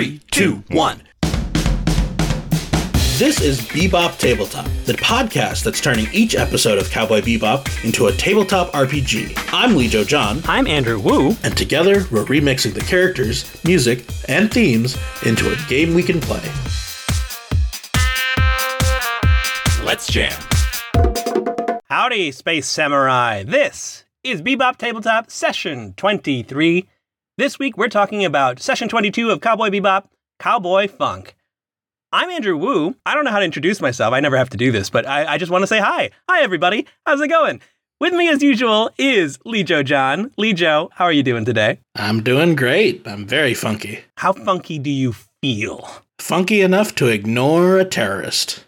[0.00, 1.02] Three, two, one.
[3.18, 8.12] This is Bebop Tabletop, the podcast that's turning each episode of Cowboy Bebop into a
[8.12, 9.34] tabletop RPG.
[9.52, 11.36] I'm Lijo John, I'm Andrew Wu.
[11.42, 16.40] and together we're remixing the characters, music, and themes into a game we can play.
[19.84, 20.32] Let's jam.
[21.90, 23.42] Howdy, Space Samurai.
[23.42, 26.88] This is Bebop Tabletop Session 23.
[27.40, 30.04] This week we're talking about Session 22 of Cowboy Bebop,
[30.38, 31.34] Cowboy Funk.
[32.12, 32.96] I'm Andrew Wu.
[33.06, 34.12] I don't know how to introduce myself.
[34.12, 36.10] I never have to do this, but I, I just want to say hi.
[36.28, 36.86] Hi, everybody.
[37.06, 37.62] How's it going?
[37.98, 40.28] With me, as usual, is Lijo John.
[40.38, 41.78] Lijo, how are you doing today?
[41.94, 43.08] I'm doing great.
[43.08, 44.00] I'm very funky.
[44.18, 45.88] How funky do you feel?
[46.18, 48.66] Funky enough to ignore a terrorist.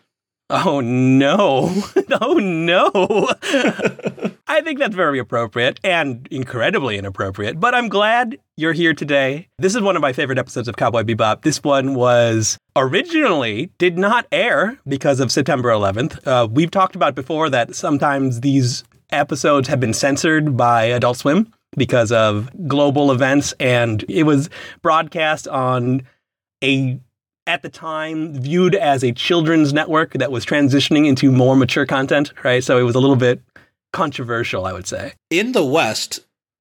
[0.55, 1.75] Oh no.
[2.21, 2.91] oh no.
[4.47, 9.49] I think that's very appropriate and incredibly inappropriate, but I'm glad you're here today.
[9.59, 11.41] This is one of my favorite episodes of Cowboy Bebop.
[11.41, 16.27] This one was originally did not air because of September 11th.
[16.27, 21.51] Uh, we've talked about before that sometimes these episodes have been censored by Adult Swim
[21.79, 24.51] because of global events and it was
[24.83, 26.03] broadcast on
[26.63, 27.01] a
[27.47, 32.33] at the time viewed as a children's network that was transitioning into more mature content,
[32.45, 32.63] right?
[32.63, 33.43] So it was a little bit
[33.93, 35.15] controversial, I would say.
[35.31, 36.21] In the West,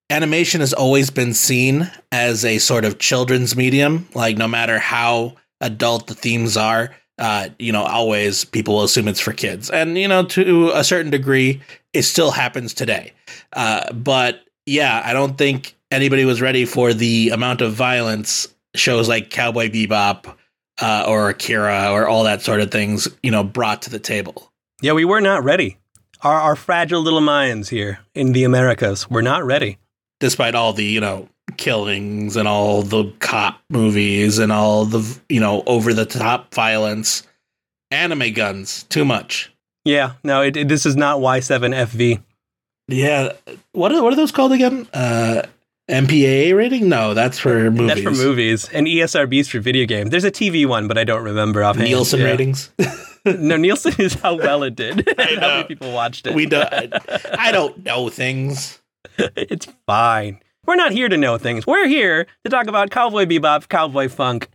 [0.09, 4.07] animation has always been seen as a sort of children's medium.
[4.13, 9.07] Like, no matter how adult the themes are, uh, you know, always people will assume
[9.07, 9.69] it's for kids.
[9.69, 11.61] And, you know, to a certain degree,
[11.93, 13.13] it still happens today.
[13.53, 19.07] Uh, but yeah, I don't think anybody was ready for the amount of violence shows
[19.07, 20.35] like Cowboy Bebop
[20.81, 24.51] uh, or Akira or all that sort of things, you know, brought to the table.
[24.81, 25.77] Yeah, we were not ready.
[26.21, 29.77] Our, our fragile little minds here in the Americas were not ready.
[30.19, 35.39] Despite all the, you know, killings and all the cop movies and all the, you
[35.39, 37.23] know, over the top violence,
[37.89, 39.51] anime guns, too much.
[39.83, 42.21] Yeah, no, it, it, this is not Y7FV.
[42.87, 43.33] Yeah,
[43.71, 44.87] what are, what are those called again?
[44.93, 45.43] Uh,
[45.91, 46.89] MPAA rating?
[46.89, 47.87] No, that's for movies.
[47.87, 48.69] That's for movies.
[48.69, 50.09] And ESRB's for video games.
[50.09, 51.85] There's a TV one, but I don't remember offhand.
[51.87, 52.25] Nielsen Yeah.
[52.27, 52.71] ratings.
[53.23, 55.07] No, Nielsen is how well it did.
[55.19, 56.33] I and how many people watched it.
[56.33, 56.67] we don't.
[57.37, 58.81] I don't know things.
[59.19, 60.39] it's fine.
[60.65, 61.67] We're not here to know things.
[61.67, 64.49] We're here to talk about Cowboy Bebop, Cowboy Funk.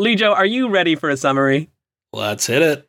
[0.00, 1.70] Lijo, are you ready for a summary?
[2.12, 2.85] Let's hit it.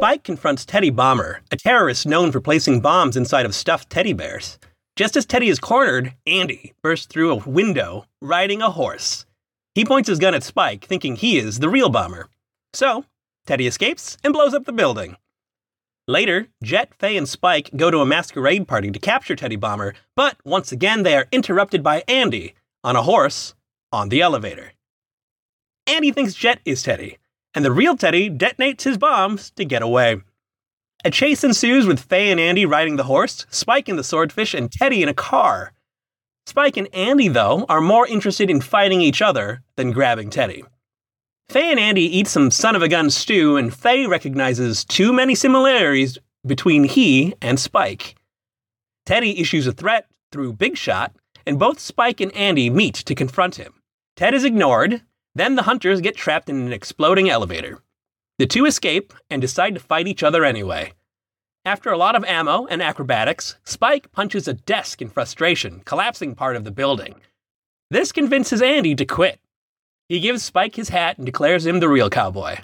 [0.00, 4.58] Spike confronts Teddy Bomber, a terrorist known for placing bombs inside of stuffed teddy bears.
[4.96, 9.26] Just as Teddy is cornered, Andy bursts through a window riding a horse.
[9.74, 12.30] He points his gun at Spike, thinking he is the real bomber.
[12.72, 13.04] So,
[13.46, 15.18] Teddy escapes and blows up the building.
[16.08, 20.38] Later, Jet, Faye, and Spike go to a masquerade party to capture Teddy Bomber, but
[20.46, 23.54] once again they are interrupted by Andy on a horse
[23.92, 24.72] on the elevator.
[25.86, 27.18] Andy thinks Jet is Teddy,
[27.54, 30.20] and the real Teddy detonates his bombs to get away.
[31.04, 34.70] A chase ensues with Faye and Andy riding the horse, Spike in the swordfish, and
[34.70, 35.72] Teddy in a car.
[36.46, 40.64] Spike and Andy, though, are more interested in fighting each other than grabbing Teddy.
[41.48, 45.34] Faye and Andy eat some son of a gun stew, and Faye recognizes too many
[45.34, 48.16] similarities between he and Spike.
[49.06, 53.56] Teddy issues a threat through Big Shot, and both Spike and Andy meet to confront
[53.56, 53.74] him.
[54.16, 55.02] Ted is ignored,
[55.34, 57.80] then the hunters get trapped in an exploding elevator.
[58.38, 60.92] The two escape and decide to fight each other anyway.
[61.64, 66.56] After a lot of ammo and acrobatics, Spike punches a desk in frustration, collapsing part
[66.56, 67.16] of the building.
[67.90, 69.40] This convinces Andy to quit.
[70.08, 72.56] He gives Spike his hat and declares him the real cowboy.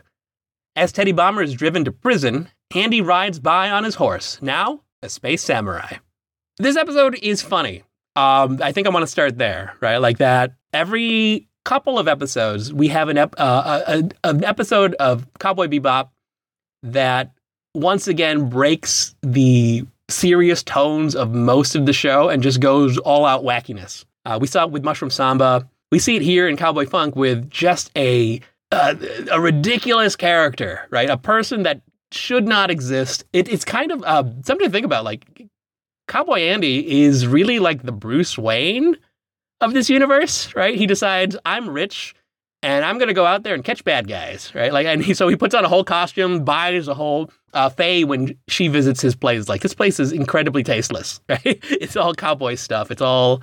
[0.75, 5.09] As Teddy Bomber is driven to prison, Andy rides by on his horse, now a
[5.09, 5.99] space samurai.
[6.59, 7.83] This episode is funny.
[8.17, 9.99] Um, I think I want to start there, right?
[9.99, 10.55] Like that.
[10.73, 15.67] Every couple of episodes, we have an, ep- uh, a, a- an episode of Cowboy
[15.67, 16.09] Bebop
[16.85, 17.33] that
[17.75, 23.27] once again breaks the serious tones of most of the show and just goes all
[23.27, 24.05] out wackiness.
[24.25, 25.69] Uh, we saw it with Mushroom Samba.
[25.91, 28.41] We see it here in Cowboy Funk with just a
[28.73, 28.95] uh,
[29.31, 31.09] a ridiculous character, right?
[31.11, 33.25] A person that should not exist.
[33.33, 35.05] It, it's kind of uh, something to think about.
[35.05, 35.25] Like
[36.09, 38.97] Cowboy Andy is really like the Bruce Wayne
[39.61, 40.77] of this universe, right?
[40.77, 42.15] He decides I'm rich
[42.63, 44.73] and I'm gonna go out there and catch bad guys, right?
[44.73, 48.05] Like, and he, so he puts on a whole costume, buys a whole uh, Faye
[48.05, 49.49] when she visits his place.
[49.49, 51.41] Like, this place is incredibly tasteless, right?
[51.45, 52.91] It's all cowboy stuff.
[52.91, 53.43] It's all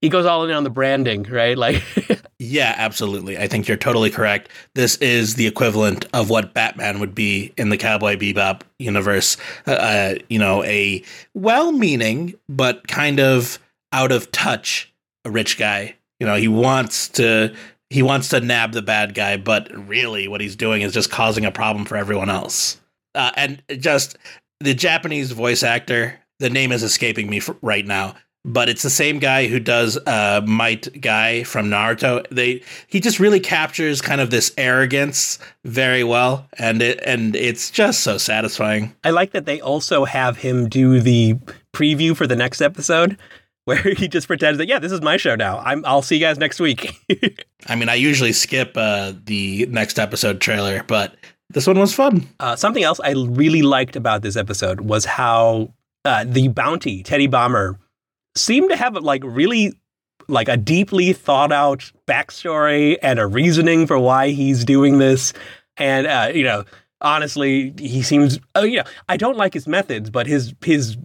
[0.00, 1.56] he goes all in on the branding, right?
[1.56, 1.82] Like,
[2.38, 3.38] Yeah, absolutely.
[3.38, 4.50] I think you're totally correct.
[4.74, 9.38] This is the equivalent of what Batman would be in the Cowboy Bebop universe.
[9.66, 11.02] Uh, Uh, you know, a
[11.32, 13.58] well-meaning but kind of
[13.92, 14.92] out of touch
[15.30, 17.54] rich guy You know, he wants to
[17.90, 21.44] he wants to nab the bad guy, but really what he's doing is just causing
[21.44, 22.80] a problem for everyone else.
[23.14, 24.16] Uh, and just
[24.60, 29.18] the Japanese voice actor, the name is escaping me right now, but it's the same
[29.18, 32.26] guy who does uh, Might Guy from Naruto.
[32.30, 37.70] They he just really captures kind of this arrogance very well, and it and it's
[37.70, 38.94] just so satisfying.
[39.04, 41.34] I like that they also have him do the
[41.72, 43.16] preview for the next episode.
[43.66, 45.58] Where he just pretends that yeah, this is my show now.
[45.58, 46.94] I'm I'll see you guys next week.
[47.66, 51.16] I mean, I usually skip uh, the next episode trailer, but
[51.48, 52.28] this one was fun.
[52.38, 55.72] Uh, something else I really liked about this episode was how
[56.04, 57.78] uh, the bounty Teddy Bomber
[58.36, 59.72] seemed to have like really
[60.28, 65.32] like a deeply thought out backstory and a reasoning for why he's doing this.
[65.78, 66.64] And uh, you know,
[67.00, 68.38] honestly, he seems.
[68.54, 70.98] Uh, you know, I don't like his methods, but his his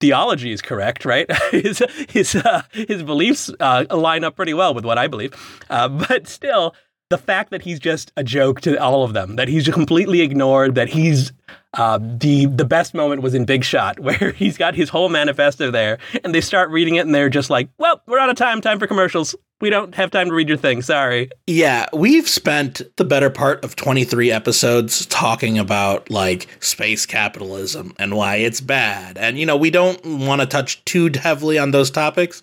[0.00, 1.30] theology is correct, right?
[1.50, 5.34] his his uh, his beliefs uh, line up pretty well with what I believe.
[5.70, 6.74] Uh, but still,
[7.08, 10.74] the fact that he's just a joke to all of them, that he's completely ignored,
[10.74, 11.32] that he's
[11.74, 15.70] uh, the the best moment was in Big Shot, where he's got his whole manifesto
[15.70, 18.60] there, and they start reading it, and they're just like, "Well, we're out of time.
[18.60, 19.34] Time for commercials.
[19.60, 20.82] We don't have time to read your thing.
[20.82, 27.06] Sorry." Yeah, we've spent the better part of twenty three episodes talking about like space
[27.06, 31.58] capitalism and why it's bad, and you know we don't want to touch too heavily
[31.58, 32.42] on those topics.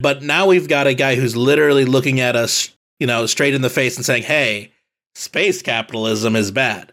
[0.00, 3.62] But now we've got a guy who's literally looking at us you know, straight in
[3.62, 4.72] the face and saying, hey,
[5.14, 6.92] space capitalism is bad.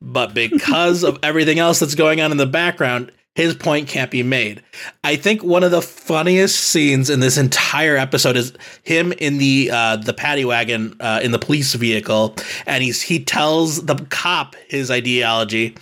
[0.00, 4.22] But because of everything else that's going on in the background, his point can't be
[4.22, 4.62] made.
[5.04, 8.52] I think one of the funniest scenes in this entire episode is
[8.82, 12.36] him in the uh, the paddy wagon uh, in the police vehicle,
[12.66, 15.74] and he's he tells the cop his ideology,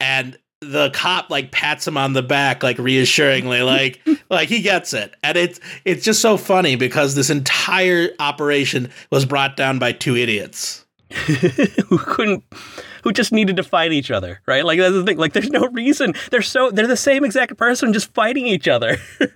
[0.00, 4.92] and the cop like pats him on the back like reassuringly like like he gets
[4.92, 9.92] it and it's it's just so funny because this entire operation was brought down by
[9.92, 10.84] two idiots
[11.86, 12.42] who couldn't
[13.08, 15.66] who just needed to fight each other right like that's the thing like there's no
[15.68, 18.98] reason they're so they're the same exact person just fighting each other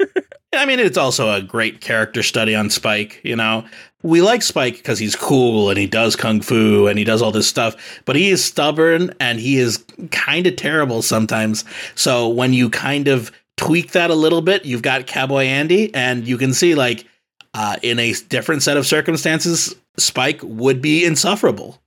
[0.55, 3.23] I mean, it's also a great character study on Spike.
[3.25, 3.65] You know,
[4.03, 7.33] we like Spike because he's cool and he does kung fu and he does all
[7.33, 11.65] this stuff, but he is stubborn and he is kind of terrible sometimes.
[11.95, 16.27] So when you kind of tweak that a little bit, you've got Cowboy Andy, and
[16.27, 17.07] you can see like
[17.55, 21.81] uh, in a different set of circumstances, Spike would be insufferable.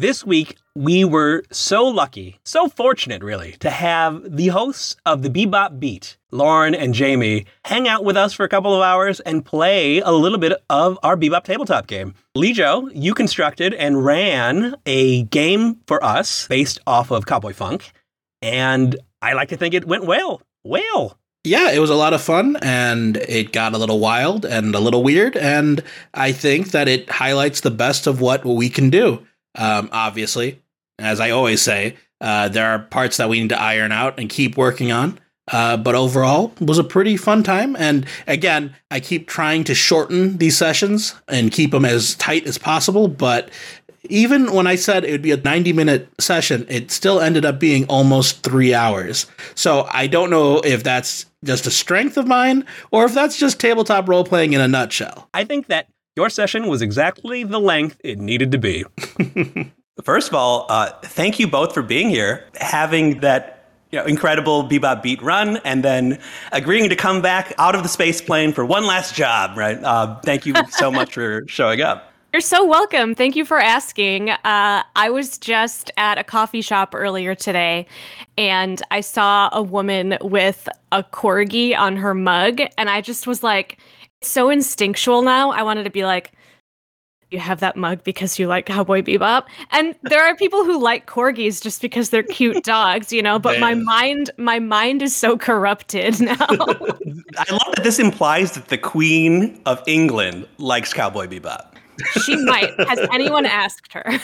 [0.00, 5.28] This week, we were so lucky, so fortunate, really, to have the hosts of the
[5.28, 9.44] Bebop Beat, Lauren and Jamie, hang out with us for a couple of hours and
[9.44, 12.14] play a little bit of our Bebop tabletop game.
[12.34, 17.92] Lijo, you constructed and ran a game for us based off of Cowboy Funk,
[18.40, 20.40] and I like to think it went well.
[20.64, 21.18] Well.
[21.44, 24.80] Yeah, it was a lot of fun and it got a little wild and a
[24.80, 25.36] little weird.
[25.36, 25.82] And
[26.12, 29.26] I think that it highlights the best of what we can do.
[29.54, 30.60] Um, obviously,
[30.98, 34.28] as I always say, uh, there are parts that we need to iron out and
[34.28, 35.18] keep working on.
[35.50, 37.74] Uh, but overall, was a pretty fun time.
[37.74, 42.56] And again, I keep trying to shorten these sessions and keep them as tight as
[42.56, 43.08] possible.
[43.08, 43.50] But
[44.04, 47.58] even when I said it would be a 90 minute session, it still ended up
[47.58, 49.26] being almost three hours.
[49.56, 53.58] So I don't know if that's just a strength of mine or if that's just
[53.58, 55.28] tabletop role playing in a nutshell.
[55.34, 58.84] I think that your session was exactly the length it needed to be.
[60.04, 64.68] First of all, uh, thank you both for being here, having that you know, incredible
[64.68, 66.18] Bebop Beat run, and then
[66.52, 69.56] agreeing to come back out of the space plane for one last job.
[69.56, 69.82] Right?
[69.82, 72.10] Uh, thank you so much for showing up.
[72.32, 73.16] You're so welcome.
[73.16, 74.30] Thank you for asking.
[74.30, 77.88] Uh, I was just at a coffee shop earlier today
[78.38, 83.42] and I saw a woman with a corgi on her mug, and I just was
[83.42, 83.78] like,
[84.22, 85.50] so instinctual now.
[85.50, 86.32] I wanted to be like,
[87.30, 89.44] you have that mug because you like Cowboy Bebop.
[89.70, 93.60] And there are people who like corgis just because they're cute dogs, you know, but
[93.60, 96.36] my mind my mind is so corrupted now.
[96.40, 101.66] I love that this implies that the Queen of England likes Cowboy Bebop.
[102.22, 102.72] She might.
[102.88, 104.18] Has anyone asked her?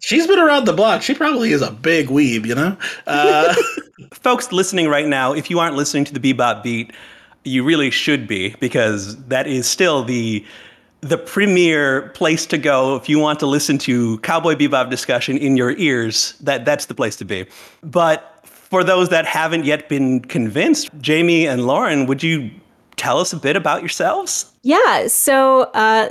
[0.00, 1.02] She's been around the block.
[1.02, 2.76] She probably is a big weeb, you know?
[3.06, 3.54] Uh,
[4.12, 6.92] Folks listening right now, if you aren't listening to the Bebop Beat,
[7.46, 10.44] you really should be because that is still the
[11.02, 15.56] the premier place to go if you want to listen to Cowboy Bebop discussion in
[15.56, 16.34] your ears.
[16.40, 17.46] That that's the place to be.
[17.82, 22.50] But for those that haven't yet been convinced, Jamie and Lauren, would you
[22.96, 24.52] tell us a bit about yourselves?
[24.62, 25.06] Yeah.
[25.06, 25.62] So.
[25.74, 26.10] Uh,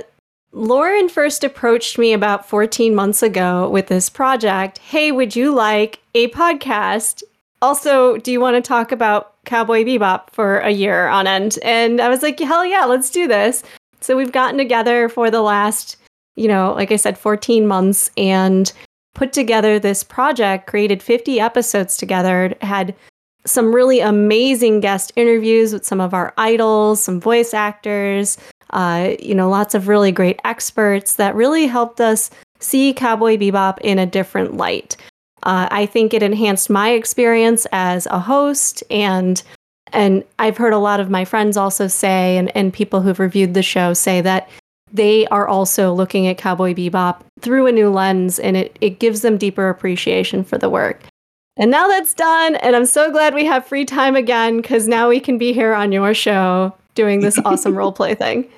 [0.52, 4.78] Lauren first approached me about 14 months ago with this project.
[4.78, 7.22] Hey, would you like a podcast?
[7.66, 11.58] Also, do you want to talk about Cowboy Bebop for a year on end.
[11.64, 13.64] And I was like, hell yeah, let's do this.
[14.00, 15.96] So we've gotten together for the last,
[16.36, 18.72] you know, like I said, 14 months and
[19.16, 22.94] put together this project, created 50 episodes together, had
[23.44, 28.38] some really amazing guest interviews with some of our idols, some voice actors,
[28.70, 32.30] uh, you know, lots of really great experts that really helped us
[32.60, 34.96] see Cowboy Bebop in a different light.
[35.46, 39.40] Uh, I think it enhanced my experience as a host, and
[39.92, 43.54] and I've heard a lot of my friends also say, and, and people who've reviewed
[43.54, 44.48] the show say that
[44.92, 49.20] they are also looking at Cowboy Bebop through a new lens, and it, it gives
[49.20, 51.04] them deeper appreciation for the work.
[51.56, 55.08] And now that's done, and I'm so glad we have free time again because now
[55.08, 58.48] we can be here on your show doing this awesome role play thing.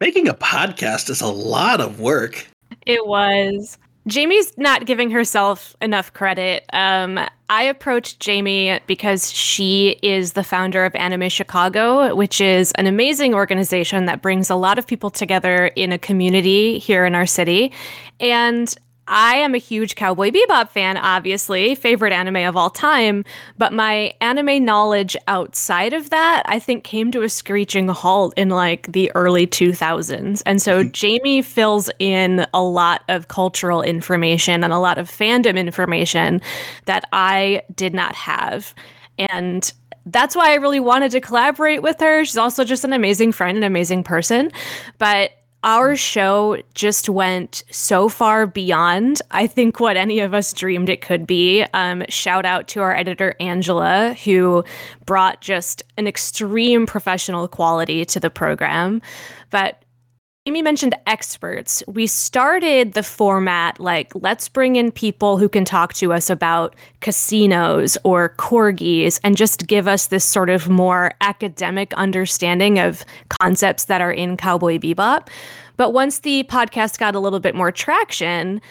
[0.00, 2.46] Making a podcast is a lot of work.
[2.86, 3.76] It was.
[4.08, 6.64] Jamie's not giving herself enough credit.
[6.72, 12.86] Um, I approached Jamie because she is the founder of Anime Chicago, which is an
[12.86, 17.26] amazing organization that brings a lot of people together in a community here in our
[17.26, 17.70] city.
[18.18, 18.74] And
[19.08, 23.24] I am a huge Cowboy Bebop fan, obviously, favorite anime of all time,
[23.56, 28.50] but my anime knowledge outside of that, I think, came to a screeching halt in
[28.50, 30.42] like the early 2000s.
[30.44, 30.90] And so mm-hmm.
[30.92, 36.40] Jamie fills in a lot of cultural information and a lot of fandom information
[36.84, 38.74] that I did not have.
[39.18, 39.72] And
[40.06, 42.24] that's why I really wanted to collaborate with her.
[42.24, 44.50] She's also just an amazing friend, an amazing person.
[44.98, 45.32] But
[45.64, 51.00] our show just went so far beyond, I think, what any of us dreamed it
[51.00, 51.64] could be.
[51.74, 54.64] Um, shout out to our editor, Angela, who
[55.04, 59.02] brought just an extreme professional quality to the program.
[59.50, 59.82] But
[60.48, 61.82] Amy mentioned experts.
[61.86, 66.74] We started the format like, let's bring in people who can talk to us about
[67.00, 73.84] casinos or corgis and just give us this sort of more academic understanding of concepts
[73.84, 75.28] that are in Cowboy Bebop.
[75.76, 78.62] But once the podcast got a little bit more traction,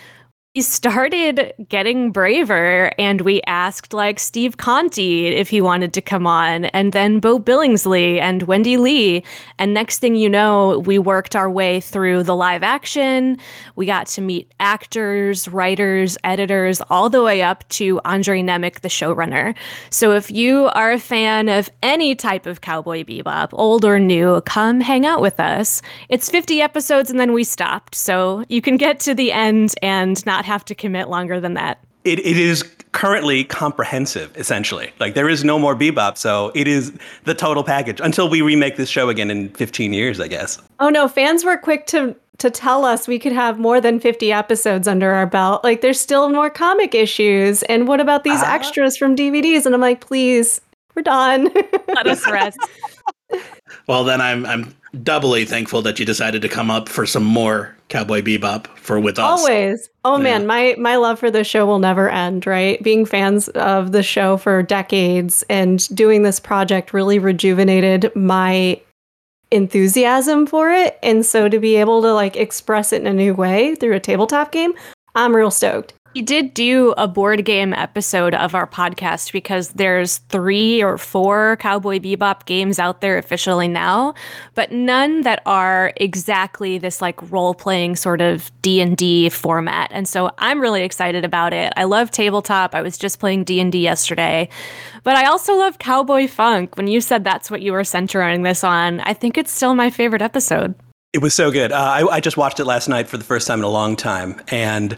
[0.61, 6.65] started getting braver and we asked like Steve Conte if he wanted to come on
[6.65, 9.23] and then Beau Billingslea and Wendy Lee.
[9.59, 13.37] And next thing you know we worked our way through the live action.
[13.75, 18.87] We got to meet actors writers editors all the way up to Andre Nemec the
[18.87, 19.55] showrunner.
[19.89, 24.41] So if you are a fan of any type of cowboy bebop old or new
[24.41, 25.81] come hang out with us.
[26.09, 27.95] It's 50 episodes and then we stopped.
[27.95, 31.79] So you can get to the end and not have to commit longer than that.
[32.03, 32.63] It, it is
[32.93, 34.91] currently comprehensive, essentially.
[34.99, 36.91] Like there is no more bebop, so it is
[37.25, 40.59] the total package until we remake this show again in 15 years, I guess.
[40.79, 44.31] Oh no, fans were quick to to tell us we could have more than 50
[44.31, 45.63] episodes under our belt.
[45.63, 49.65] Like there's still more comic issues, and what about these uh, extras from DVDs?
[49.65, 50.61] And I'm like, please,
[50.95, 51.49] we're done.
[51.87, 52.59] Let us rest.
[53.87, 54.73] well, then I'm I'm
[55.03, 59.17] doubly thankful that you decided to come up for some more Cowboy Bebop for with
[59.17, 59.39] us.
[59.39, 59.89] Always.
[60.03, 60.23] Oh yeah.
[60.23, 62.81] man, my my love for the show will never end, right?
[62.83, 68.81] Being fans of the show for decades and doing this project really rejuvenated my
[69.51, 70.99] enthusiasm for it.
[71.01, 73.99] And so to be able to like express it in a new way through a
[73.99, 74.73] tabletop game,
[75.15, 75.93] I'm real stoked.
[76.17, 81.57] We did do a board game episode of our podcast because there's three or four
[81.57, 84.15] Cowboy Bebop games out there officially now,
[84.55, 89.91] but none that are exactly this like role-playing sort of D&D format.
[89.93, 91.71] And so I'm really excited about it.
[91.77, 92.73] I love tabletop.
[92.73, 94.49] I was just playing D&D yesterday.
[95.03, 96.77] But I also love Cowboy Funk.
[96.77, 99.91] When you said that's what you were centering this on, I think it's still my
[99.91, 100.73] favorite episode.
[101.13, 101.71] It was so good.
[101.71, 103.95] Uh, I, I just watched it last night for the first time in a long
[103.95, 104.41] time.
[104.47, 104.97] And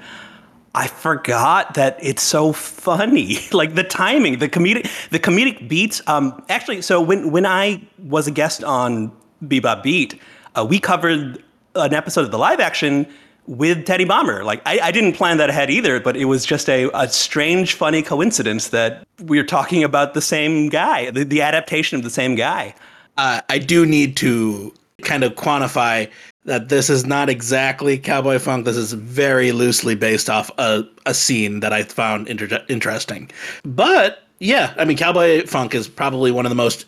[0.76, 3.40] I forgot that it's so funny.
[3.52, 6.02] like the timing, the comedic, the comedic beats.
[6.08, 9.12] Um, actually, so when when I was a guest on
[9.44, 10.20] Bebop Beat,
[10.56, 11.44] uh, we covered
[11.76, 13.08] an episode of the live action
[13.48, 14.44] with Teddy Bomber.
[14.44, 17.74] Like I, I didn't plan that ahead either, but it was just a, a strange,
[17.74, 22.12] funny coincidence that we are talking about the same guy, the, the adaptation of the
[22.12, 22.76] same guy.
[23.18, 26.10] Uh, I do need to kind of quantify
[26.50, 28.66] that this is not exactly Cowboy Funk.
[28.66, 33.30] This is very loosely based off a, a scene that I found inter- interesting.
[33.64, 36.86] But yeah, I mean, Cowboy Funk is probably one of the most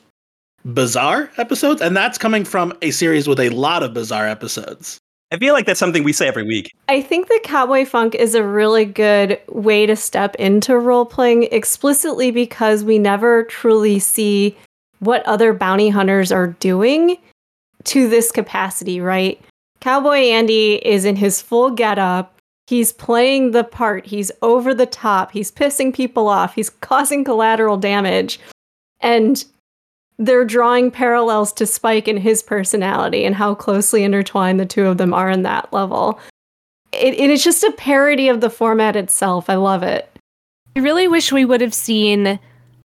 [0.66, 4.98] bizarre episodes, and that's coming from a series with a lot of bizarre episodes.
[5.32, 6.76] I feel like that's something we say every week.
[6.90, 11.44] I think that Cowboy Funk is a really good way to step into role playing
[11.52, 14.58] explicitly because we never truly see
[15.00, 17.18] what other bounty hunters are doing
[17.84, 19.40] to this capacity, right?
[19.82, 22.40] Cowboy Andy is in his full getup.
[22.68, 24.06] He's playing the part.
[24.06, 25.32] He's over the top.
[25.32, 26.56] He's pissing people off.
[26.56, 28.40] He's causing collateral damage.
[29.02, 29.44] And
[30.20, 34.98] they're drawing parallels to Spike and his personality and how closely intertwined the two of
[35.00, 36.20] them are in that level.
[36.92, 39.50] It, it is just a parody of the format itself.
[39.50, 40.16] I love it.
[40.76, 42.40] I really wish we would have seen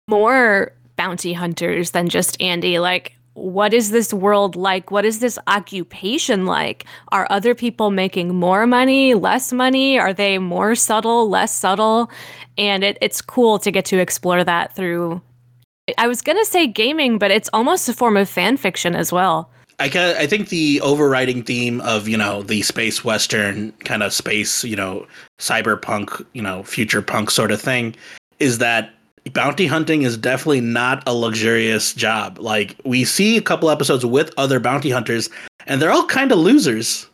[0.07, 2.79] more bounty hunters than just Andy.
[2.79, 4.89] Like, what is this world like?
[4.89, 6.85] What is this occupation like?
[7.11, 9.99] Are other people making more money, less money?
[9.99, 12.09] Are they more subtle, less subtle?
[12.57, 15.21] And it, it's cool to get to explore that through.
[15.99, 19.11] I was going to say gaming, but it's almost a form of fan fiction as
[19.11, 19.51] well.
[19.79, 24.11] I can, I think the overriding theme of you know the space western kind of
[24.11, 25.05] space you know
[25.37, 27.95] cyberpunk you know future punk sort of thing
[28.39, 28.96] is that
[29.29, 32.37] bounty hunting is definitely not a luxurious job.
[32.39, 35.29] Like we see a couple episodes with other bounty hunters,
[35.65, 37.07] and they're all kind of losers,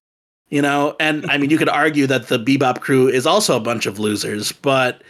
[0.49, 0.95] you know.
[0.99, 3.99] And I mean, you could argue that the Bebop crew is also a bunch of
[3.99, 5.01] losers, but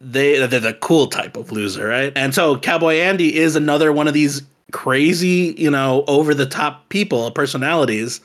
[0.00, 2.12] they they're the cool type of loser, right?
[2.16, 6.88] And so Cowboy Andy is another one of these crazy, you know, over the top
[6.88, 8.20] people, personalities,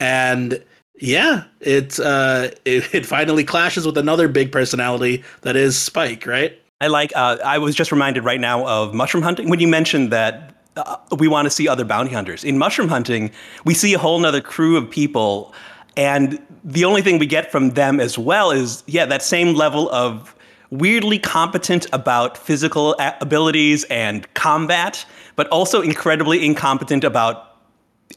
[0.00, 0.62] and
[1.00, 6.58] yeah, it's uh, it, it finally clashes with another big personality that is Spike, right?
[6.80, 7.12] I like.
[7.14, 10.96] Uh, I was just reminded right now of mushroom hunting when you mentioned that uh,
[11.18, 12.44] we want to see other bounty hunters.
[12.44, 13.32] In mushroom hunting,
[13.64, 15.52] we see a whole nother crew of people,
[15.96, 19.90] and the only thing we get from them as well is yeah that same level
[19.90, 20.36] of
[20.70, 25.04] weirdly competent about physical abilities and combat,
[25.34, 27.56] but also incredibly incompetent about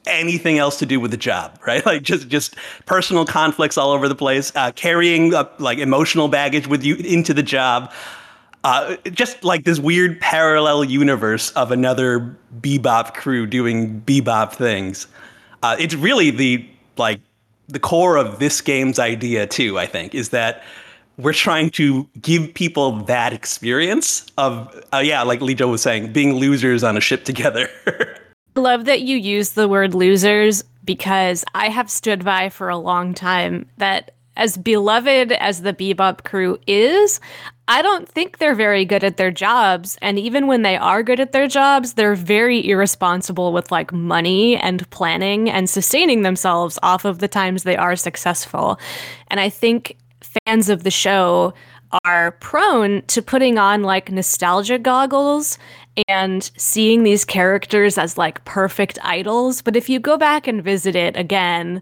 [0.06, 1.84] anything else to do with the job, right?
[1.84, 6.68] Like just just personal conflicts all over the place, uh, carrying uh, like emotional baggage
[6.68, 7.92] with you into the job
[8.64, 15.08] uh, just like this weird parallel universe of another bebop crew doing bebop things.
[15.64, 17.20] Uh, it's really the like
[17.68, 19.80] the core of this game's idea too.
[19.80, 20.64] I think is that
[21.18, 26.36] we're trying to give people that experience of uh, yeah, like Lijo was saying, being
[26.36, 27.70] losers on a ship together.
[28.56, 33.14] Love that you use the word losers because I have stood by for a long
[33.14, 37.20] time that as beloved as the Bebop crew is,
[37.72, 39.98] I don't think they're very good at their jobs.
[40.02, 44.58] And even when they are good at their jobs, they're very irresponsible with like money
[44.58, 48.78] and planning and sustaining themselves off of the times they are successful.
[49.30, 49.96] And I think
[50.46, 51.54] fans of the show
[52.04, 55.58] are prone to putting on like nostalgia goggles
[56.10, 59.62] and seeing these characters as like perfect idols.
[59.62, 61.82] But if you go back and visit it again,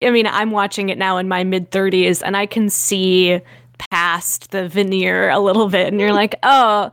[0.00, 3.40] I mean, I'm watching it now in my mid 30s and I can see
[3.78, 6.90] past the veneer a little bit and you're like, "Oh,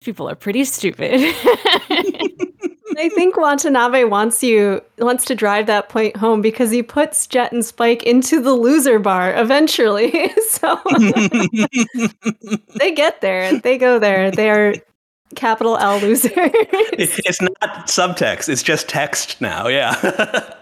[0.00, 1.34] people are pretty stupid."
[2.98, 7.52] I think Watanabe wants you wants to drive that point home because he puts Jet
[7.52, 10.32] and Spike into the loser bar eventually.
[10.48, 10.80] so
[12.76, 13.58] they get there.
[13.58, 14.30] They go there.
[14.30, 14.76] They're
[15.34, 16.32] capital L losers.
[16.32, 18.48] it's not subtext.
[18.48, 19.68] It's just text now.
[19.68, 20.54] Yeah.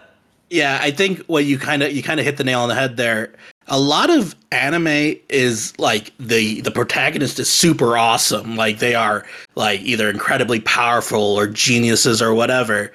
[0.50, 2.74] Yeah, I think what you kind of you kind of hit the nail on the
[2.74, 3.34] head there.
[3.68, 9.24] A lot of anime is like the the protagonist is super awesome, like they are
[9.54, 12.92] like either incredibly powerful or geniuses or whatever.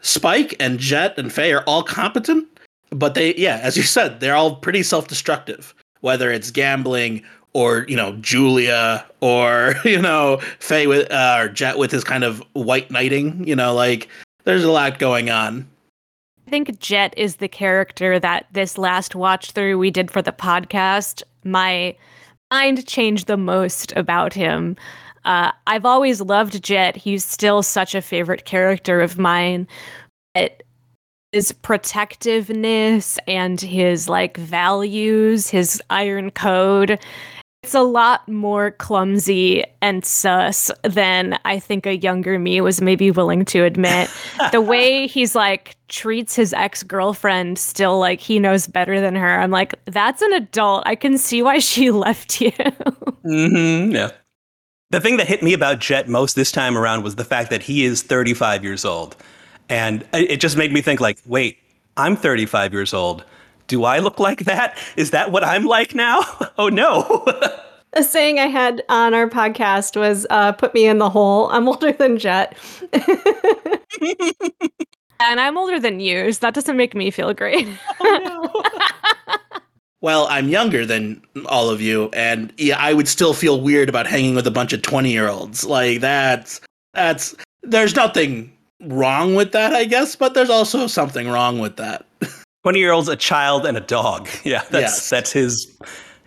[0.00, 2.46] Spike and Jet and Faye are all competent,
[2.90, 5.74] but they yeah, as you said, they're all pretty self-destructive.
[6.00, 11.78] Whether it's gambling or you know Julia or you know Faye with uh, or Jet
[11.78, 14.08] with his kind of white knighting, you know, like
[14.44, 15.68] there's a lot going on.
[16.46, 20.32] I think Jet is the character that this last watch through we did for the
[20.32, 21.96] podcast, my
[22.52, 24.76] mind changed the most about him.
[25.24, 26.96] Uh, I've always loved Jet.
[26.96, 29.66] He's still such a favorite character of mine.
[30.34, 30.62] But
[31.32, 36.96] his protectiveness and his like values, his iron code,
[37.66, 43.10] it's a lot more clumsy and sus than I think a younger me was maybe
[43.10, 44.08] willing to admit.
[44.52, 49.40] the way he's like treats his ex girlfriend still like he knows better than her.
[49.40, 50.84] I'm like, that's an adult.
[50.86, 52.52] I can see why she left you.
[52.52, 54.12] mm-hmm, yeah.
[54.90, 57.64] The thing that hit me about Jet most this time around was the fact that
[57.64, 59.16] he is 35 years old.
[59.68, 61.58] And it just made me think like, wait,
[61.96, 63.24] I'm 35 years old
[63.66, 64.78] do I look like that?
[64.96, 66.22] Is that what I'm like now?
[66.58, 67.24] oh no.
[67.92, 71.48] A saying I had on our podcast was uh, put me in the hole.
[71.50, 72.54] I'm older than Jet.
[72.92, 73.80] and
[75.40, 77.66] I'm older than you, so that doesn't make me feel great.
[78.00, 78.52] Oh, no.
[80.02, 84.06] well, I'm younger than all of you, and yeah, I would still feel weird about
[84.06, 85.64] hanging with a bunch of 20 year olds.
[85.64, 86.60] Like that's
[86.92, 88.52] that's there's nothing
[88.82, 92.05] wrong with that, I guess, but there's also something wrong with that.
[92.66, 94.28] 20 year old's a child and a dog.
[94.44, 95.10] Yeah, that's yes.
[95.10, 95.78] that's his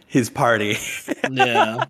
[0.08, 0.78] his party.
[1.32, 1.84] yeah.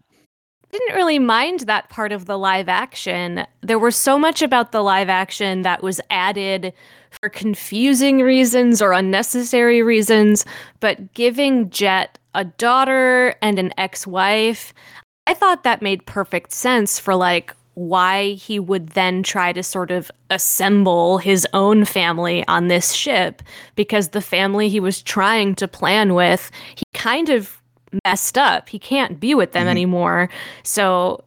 [0.71, 3.45] didn't really mind that part of the live action.
[3.61, 6.73] There was so much about the live action that was added
[7.11, 10.45] for confusing reasons or unnecessary reasons,
[10.79, 14.73] but giving Jet a daughter and an ex wife,
[15.27, 19.89] I thought that made perfect sense for like why he would then try to sort
[19.89, 23.41] of assemble his own family on this ship
[23.75, 27.61] because the family he was trying to plan with, he kind of
[28.05, 28.67] messed up.
[28.67, 29.69] He can't be with them mm-hmm.
[29.69, 30.29] anymore.
[30.63, 31.23] So,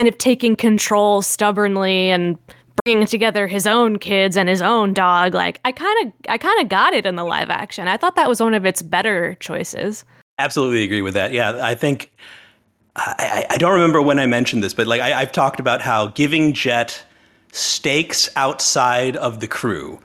[0.00, 2.38] kind of taking control stubbornly and
[2.82, 5.34] bringing together his own kids and his own dog.
[5.34, 7.88] Like I kind of, I kind of got it in the live action.
[7.88, 10.02] I thought that was one of its better choices.
[10.38, 11.32] Absolutely agree with that.
[11.32, 12.10] Yeah, I think
[12.96, 16.08] I, I don't remember when I mentioned this, but like I, I've talked about how
[16.08, 17.02] giving Jet
[17.52, 19.98] stakes outside of the crew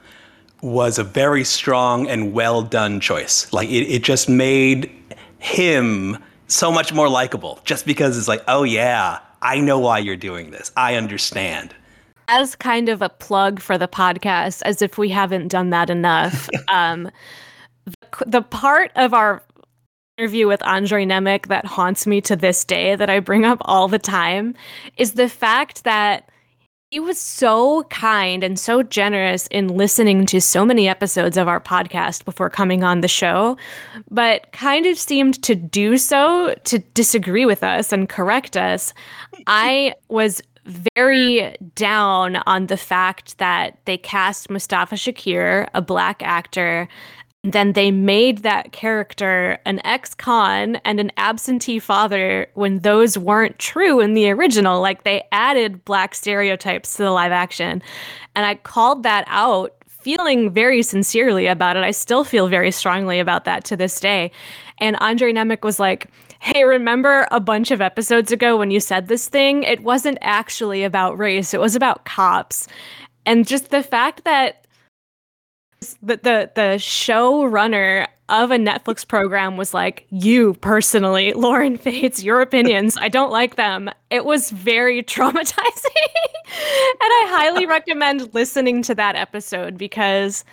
[0.62, 3.52] was a very strong and well done choice.
[3.52, 4.90] Like it, it just made
[5.38, 10.16] him so much more likable just because it's like, oh yeah, I know why you're
[10.16, 10.72] doing this.
[10.76, 11.74] I understand.
[12.28, 16.48] As kind of a plug for the podcast, as if we haven't done that enough,
[16.68, 17.10] um,
[17.84, 19.42] the, the part of our
[20.18, 23.86] interview with Andre Nemec that haunts me to this day that I bring up all
[23.86, 24.54] the time
[24.96, 26.28] is the fact that
[26.90, 31.60] he was so kind and so generous in listening to so many episodes of our
[31.60, 33.56] podcast before coming on the show,
[34.10, 38.94] but kind of seemed to do so to disagree with us and correct us.
[39.46, 40.42] I was
[40.94, 46.88] very down on the fact that they cast Mustafa Shakir, a black actor,
[47.44, 53.58] then they made that character an ex con and an absentee father when those weren't
[53.60, 54.80] true in the original.
[54.80, 57.80] Like they added black stereotypes to the live action.
[58.34, 61.84] And I called that out, feeling very sincerely about it.
[61.84, 64.32] I still feel very strongly about that to this day.
[64.78, 66.08] And Andre Nemec was like,
[66.40, 69.64] Hey, remember a bunch of episodes ago when you said this thing?
[69.64, 72.66] It wasn't actually about race, it was about cops.
[73.26, 74.64] And just the fact that
[76.02, 82.40] the the the showrunner of a Netflix program was like, "You personally, Lauren Fates, your
[82.40, 88.94] opinions, I don't like them." It was very traumatizing, and I highly recommend listening to
[88.96, 90.44] that episode because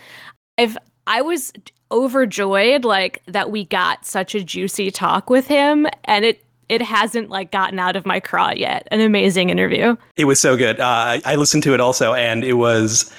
[0.58, 1.52] I've I was
[1.92, 7.30] overjoyed like that we got such a juicy talk with him, and it it hasn't
[7.30, 8.88] like gotten out of my craw yet.
[8.90, 9.96] An amazing interview.
[10.16, 10.80] It was so good.
[10.80, 13.12] Uh, I listened to it also, and it was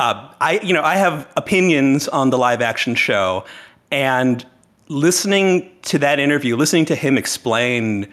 [0.00, 3.44] uh, I, you know, I have opinions on the live action show,
[3.90, 4.44] and
[4.88, 8.08] listening to that interview, listening to him explain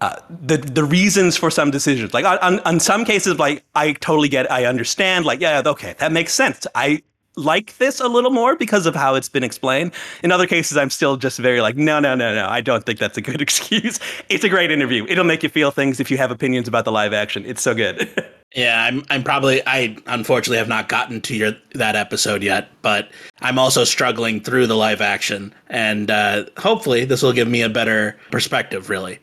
[0.00, 2.14] uh, the the reasons for some decisions.
[2.14, 5.24] Like on, on some cases, like I totally get, I understand.
[5.24, 6.68] Like yeah, okay, that makes sense.
[6.76, 7.02] I
[7.34, 9.92] like this a little more because of how it's been explained.
[10.22, 12.46] In other cases, I'm still just very like, no, no, no, no.
[12.46, 13.98] I don't think that's a good excuse.
[14.28, 15.04] It's a great interview.
[15.08, 17.44] It'll make you feel things if you have opinions about the live action.
[17.44, 18.08] It's so good.
[18.54, 19.04] yeah, I'm.
[19.10, 19.60] I'm probably.
[19.66, 24.66] I unfortunately have not gotten to your that episode yet, but I'm also struggling through
[24.66, 28.88] the live action, and uh, hopefully this will give me a better perspective.
[28.88, 29.18] Really.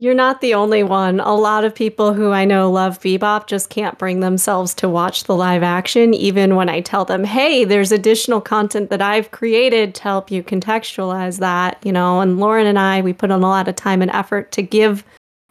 [0.00, 1.20] You're not the only one.
[1.20, 5.24] A lot of people who I know love Bebop just can't bring themselves to watch
[5.24, 9.94] the live action, even when I tell them, hey, there's additional content that I've created
[9.94, 12.20] to help you contextualize that, you know.
[12.20, 15.04] And Lauren and I, we put in a lot of time and effort to give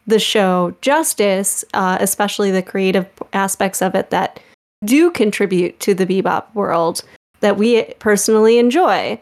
[0.08, 4.40] the show justice, uh, especially the creative aspects of it that
[4.86, 7.04] do contribute to the Bebop world
[7.40, 9.20] that we personally enjoy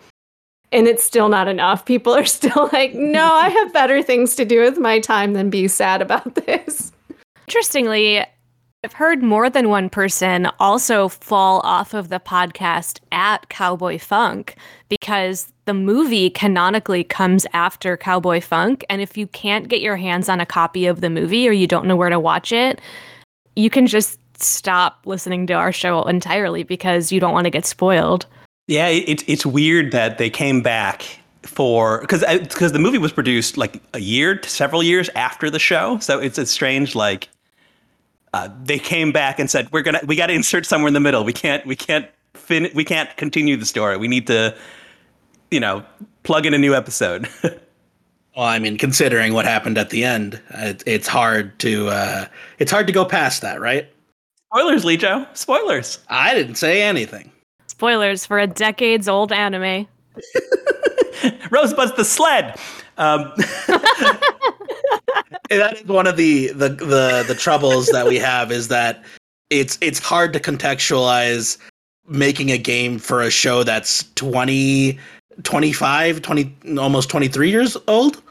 [0.72, 1.86] and it's still not enough.
[1.86, 5.50] People are still like, no, I have better things to do with my time than
[5.50, 6.92] be sad about this.
[7.48, 8.24] Interestingly,
[8.84, 14.56] I've heard more than one person also fall off of the podcast at Cowboy Funk
[14.90, 18.84] because the movie canonically comes after Cowboy Funk.
[18.90, 21.68] And if you can't get your hands on a copy of the movie or you
[21.68, 22.82] don't know where to watch it,
[23.56, 27.66] you can just stop listening to our show entirely because you don't want to get
[27.66, 28.26] spoiled.
[28.68, 33.58] Yeah, it, it's weird that they came back for because because the movie was produced
[33.58, 37.30] like a year to several years after the show, so it's a strange like
[38.34, 41.00] uh, they came back and said we're gonna we got to insert somewhere in the
[41.00, 41.24] middle.
[41.24, 43.98] We can't we can't fin we can't continue the story.
[43.98, 44.56] We need to
[45.52, 45.84] you know
[46.24, 47.28] plug in a new episode.
[48.36, 52.28] Well, I mean, considering what happened at the end, it, it's hard to uh,
[52.60, 53.90] it's hard to go past that, right?
[54.54, 55.28] Spoilers, Lijo.
[55.36, 56.00] Spoilers.
[56.10, 57.32] I didn't say anything.
[57.68, 59.88] Spoilers for a decades old anime.
[61.52, 62.58] Rosebud's the sled.
[62.98, 63.34] Um.
[65.50, 69.04] that is one of the, the the the troubles that we have is that
[69.50, 71.58] it's it's hard to contextualize
[72.08, 74.98] making a game for a show that's 20
[75.44, 78.22] 25 20 almost 23 years old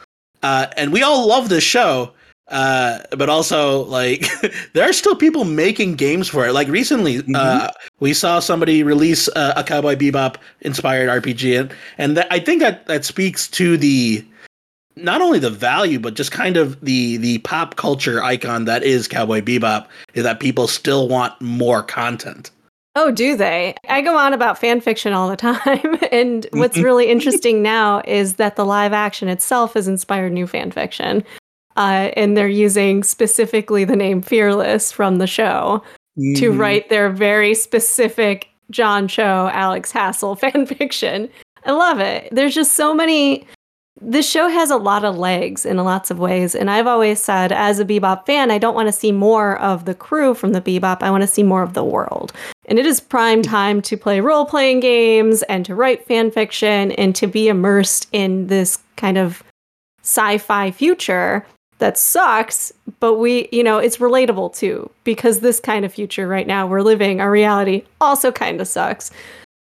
[0.42, 2.12] uh, and we all love this show
[2.50, 4.26] uh, but also like
[4.72, 6.52] there are still people making games for it.
[6.52, 7.34] Like recently, mm-hmm.
[7.34, 7.68] uh,
[8.00, 12.86] we saw somebody release uh, a Cowboy Bebop inspired RPG, and and I think that
[12.86, 14.24] that speaks to the
[14.96, 19.06] not only the value but just kind of the the pop culture icon that is
[19.06, 22.50] Cowboy Bebop is that people still want more content.
[23.02, 23.74] Oh, do they?
[23.88, 25.98] I go on about fan fiction all the time.
[26.12, 30.70] and what's really interesting now is that the live action itself has inspired new fan
[30.70, 31.24] fiction.
[31.78, 35.82] Uh, and they're using specifically the name Fearless from the show
[36.18, 36.36] mm.
[36.36, 36.60] to mm-hmm.
[36.60, 41.30] write their very specific John Cho, Alex Hassell fan fiction.
[41.64, 42.28] I love it.
[42.32, 43.46] There's just so many
[44.00, 46.54] this show has a lot of legs in lots of ways.
[46.54, 49.84] And I've always said, as a Bebop fan, I don't want to see more of
[49.84, 51.02] the crew from the Bebop.
[51.02, 52.32] I want to see more of the world.
[52.66, 56.92] And it is prime time to play role playing games and to write fan fiction
[56.92, 59.42] and to be immersed in this kind of
[60.02, 61.44] sci fi future
[61.78, 66.46] that sucks, but we, you know, it's relatable too, because this kind of future right
[66.46, 69.10] now we're living, our reality also kind of sucks.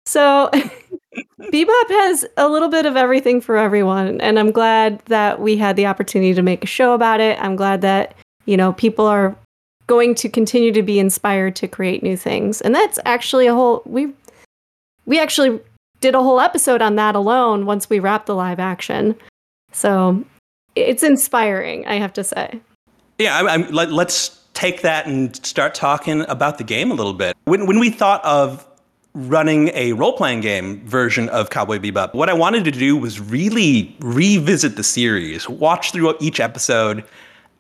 [0.07, 0.51] So
[1.41, 5.77] Bebop has a little bit of everything for everyone, and I'm glad that we had
[5.77, 7.39] the opportunity to make a show about it.
[7.43, 8.15] I'm glad that,
[8.47, 9.37] you know, people are
[9.87, 12.61] going to continue to be inspired to create new things.
[12.61, 14.13] And that's actually a whole we
[15.07, 15.61] we actually
[16.01, 19.17] did a whole episode on that alone once we wrapped the live action.
[19.73, 20.25] So,
[20.77, 22.61] it's inspiring, I have to say.
[23.19, 27.13] Yeah, I, I'm, let, let's take that and start talking about the game a little
[27.13, 27.37] bit.
[27.45, 28.67] When when we thought of
[29.15, 32.15] running a role playing game version of Cowboy Bebop.
[32.15, 37.05] What I wanted to do was really revisit the series, watch through each episode,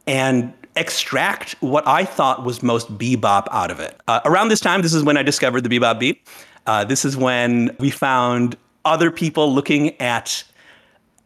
[0.06, 4.00] and extract what I thought was most bebop out of it.
[4.08, 6.26] Uh, around this time, this is when I discovered the Bebop Beat.
[6.66, 10.42] Uh, this is when we found other people looking at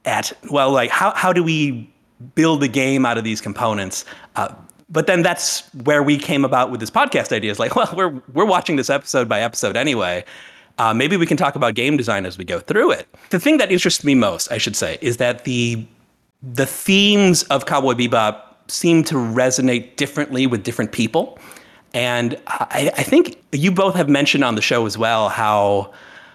[0.05, 1.91] at well, like how how do we
[2.35, 4.05] build a game out of these components?
[4.37, 4.55] Uh,
[4.91, 7.51] but then that's where we came about with this podcast idea.
[7.51, 10.25] Is like, well, we're we're watching this episode by episode anyway.
[10.79, 13.09] Uh, maybe we can talk about game design as we go through it.
[13.31, 15.85] The thing that interests me most, I should say, is that the
[16.43, 21.39] the themes of Cowboy Bebop seem to resonate differently with different people.
[21.95, 25.93] And I, I think you both have mentioned on the show as well how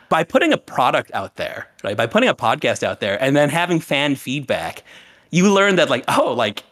[0.10, 3.50] by putting a product out there, right, by putting a podcast out there, and then
[3.50, 4.84] having fan feedback,
[5.30, 6.64] you learn that like, oh, like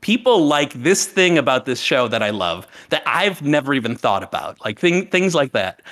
[0.00, 4.22] people like this thing about this show that I love that I've never even thought
[4.22, 5.82] about, like thing, things like that.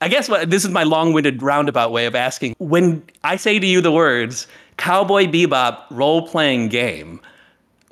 [0.00, 2.54] I guess what, this is my long-winded roundabout way of asking.
[2.58, 7.20] When I say to you the words "Cowboy Bebop" role-playing game,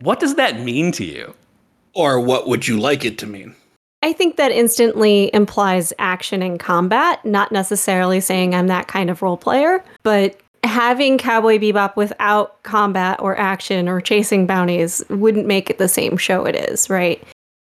[0.01, 1.35] what does that mean to you?
[1.94, 3.55] Or what would you like it to mean?
[4.03, 9.22] I think that instantly implies action and combat, not necessarily saying I'm that kind of
[9.22, 15.70] role player, but having Cowboy Bebop without combat or action or chasing bounties wouldn't make
[15.70, 17.22] it the same show it is, right?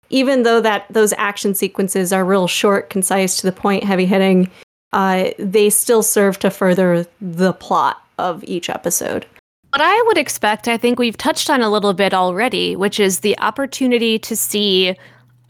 [0.10, 4.50] Even though that those action sequences are real short, concise, to the point, heavy hitting,
[4.92, 9.26] uh, they still serve to further the plot of each episode.
[9.70, 13.20] What I would expect, I think we've touched on a little bit already, which is
[13.20, 14.96] the opportunity to see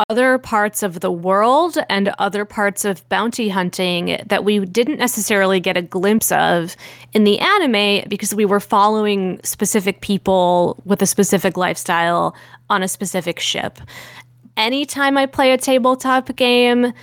[0.08, 5.60] other parts of the world and other parts of bounty hunting that we didn't necessarily
[5.60, 6.76] get a glimpse of
[7.14, 12.36] in the anime because we were following specific people with a specific lifestyle
[12.70, 13.80] on a specific ship.
[14.56, 16.94] Anytime I play a tabletop game,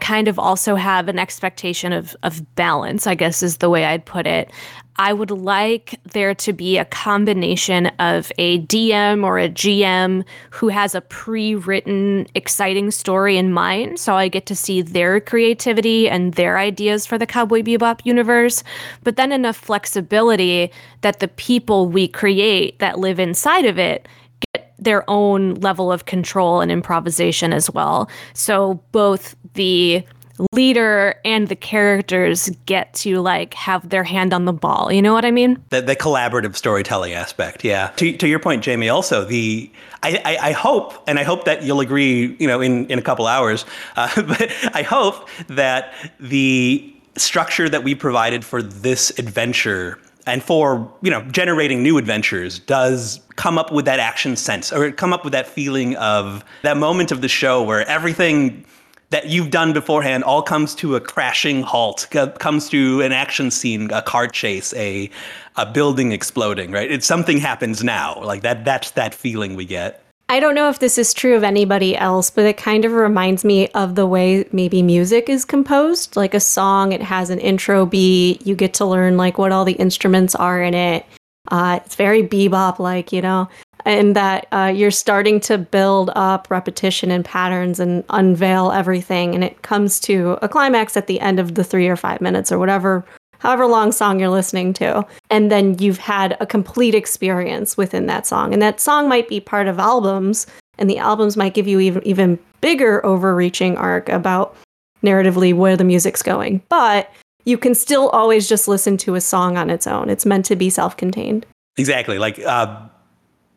[0.00, 4.04] kind of also have an expectation of of balance, I guess is the way I'd
[4.04, 4.50] put it.
[4.96, 10.68] I would like there to be a combination of a DM or a GM who
[10.68, 13.98] has a pre written, exciting story in mind.
[13.98, 18.62] So I get to see their creativity and their ideas for the Cowboy Bebop universe,
[19.02, 24.06] but then enough flexibility that the people we create that live inside of it
[24.52, 28.10] get their own level of control and improvisation as well.
[28.34, 30.04] So both the
[30.52, 34.90] leader and the characters get to like have their hand on the ball.
[34.90, 35.62] You know what I mean?
[35.70, 37.64] The, the collaborative storytelling aspect.
[37.64, 37.88] Yeah.
[37.96, 39.70] To, to your point, Jamie, also the,
[40.02, 43.02] I, I, I, hope, and I hope that you'll agree, you know, in, in a
[43.02, 49.98] couple hours, uh, but I hope that the structure that we provided for this adventure
[50.26, 54.92] and for you know generating new adventures does come up with that action sense or
[54.92, 58.64] come up with that feeling of that moment of the show where everything
[59.10, 63.90] that you've done beforehand all comes to a crashing halt, comes to an action scene,
[63.92, 65.10] a car chase, a
[65.56, 66.90] a building exploding, right?
[66.90, 68.22] It's something happens now.
[68.22, 70.02] Like that that's that feeling we get.
[70.28, 73.44] I don't know if this is true of anybody else, but it kind of reminds
[73.44, 76.14] me of the way maybe music is composed.
[76.14, 79.64] Like a song, it has an intro beat, you get to learn like what all
[79.64, 81.04] the instruments are in it.
[81.50, 83.48] Uh, it's very bebop like, you know.
[83.84, 89.34] And that uh, you're starting to build up repetition and patterns and unveil everything.
[89.34, 92.50] And it comes to a climax at the end of the three or five minutes
[92.52, 93.04] or whatever,
[93.38, 95.06] however long song you're listening to.
[95.30, 98.52] And then you've had a complete experience within that song.
[98.52, 100.46] And that song might be part of albums,
[100.78, 104.56] and the albums might give you even, even bigger overreaching arc about
[105.02, 106.62] narratively where the music's going.
[106.68, 107.10] But
[107.44, 110.10] you can still always just listen to a song on its own.
[110.10, 111.46] It's meant to be self contained.
[111.76, 112.18] Exactly.
[112.18, 112.88] Like uh,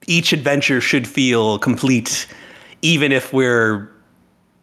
[0.07, 2.27] each adventure should feel complete,
[2.81, 3.89] even if we're,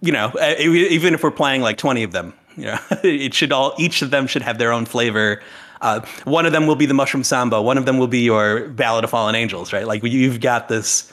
[0.01, 2.35] you know, even if we're playing like 20 of them.
[2.57, 5.43] You know, it should all, each of them should have their own flavor.
[5.81, 7.63] Uh, one of them will be the Mushroom Samba.
[7.63, 9.87] One of them will be your Ballad of Fallen Angels, right?
[9.87, 11.11] Like you've got this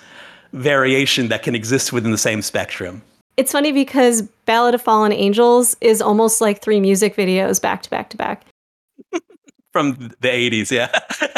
[0.54, 3.02] variation that can exist within the same spectrum.
[3.38, 7.90] It's funny because Ballad of Fallen Angels is almost like three music videos back to
[7.90, 8.46] back to back.
[9.72, 10.90] From the 80s, yeah.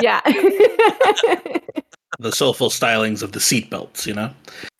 [0.02, 0.22] yeah.
[2.20, 4.30] the soulful stylings of the seatbelts, you know?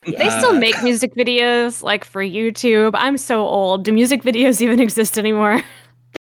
[0.06, 2.92] They still uh, make music videos like for YouTube.
[2.94, 3.84] I'm so old.
[3.84, 5.62] Do music videos even exist anymore?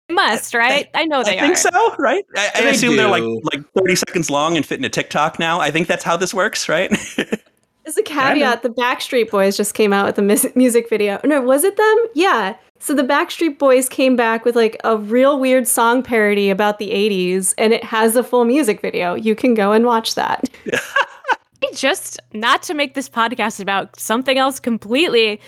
[0.09, 0.89] they must, right?
[0.95, 1.57] I know they I think are.
[1.57, 2.25] so, right?
[2.37, 2.97] I, I assume do.
[2.97, 5.61] they're like like 30 seconds long and fit into TikTok now.
[5.61, 6.91] I think that's how this works, right?
[7.87, 11.19] As a caveat, the Backstreet Boys just came out with a music video.
[11.25, 11.97] No, was it them?
[12.15, 12.55] Yeah.
[12.81, 16.91] So the Backstreet Boys came back with like a real weird song parody about the
[16.91, 19.15] 80s, and it has a full music video.
[19.15, 20.49] You can go and watch that.
[21.75, 25.41] just not to make this podcast about something else completely,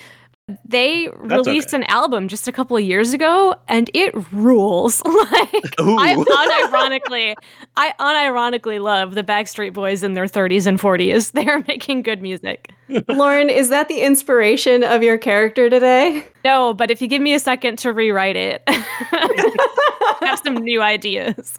[0.65, 1.83] they That's released okay.
[1.83, 5.05] an album just a couple of years ago and it rules.
[5.05, 5.97] like Ooh.
[5.99, 7.35] I unironically
[7.77, 11.33] I unironically love the Backstreet Boys in their 30s and 40s.
[11.41, 12.73] They're making good music.
[13.09, 16.27] Lauren, is that the inspiration of your character today?
[16.45, 20.83] No, but if you give me a second to rewrite it, I have some new
[20.83, 21.59] ideas.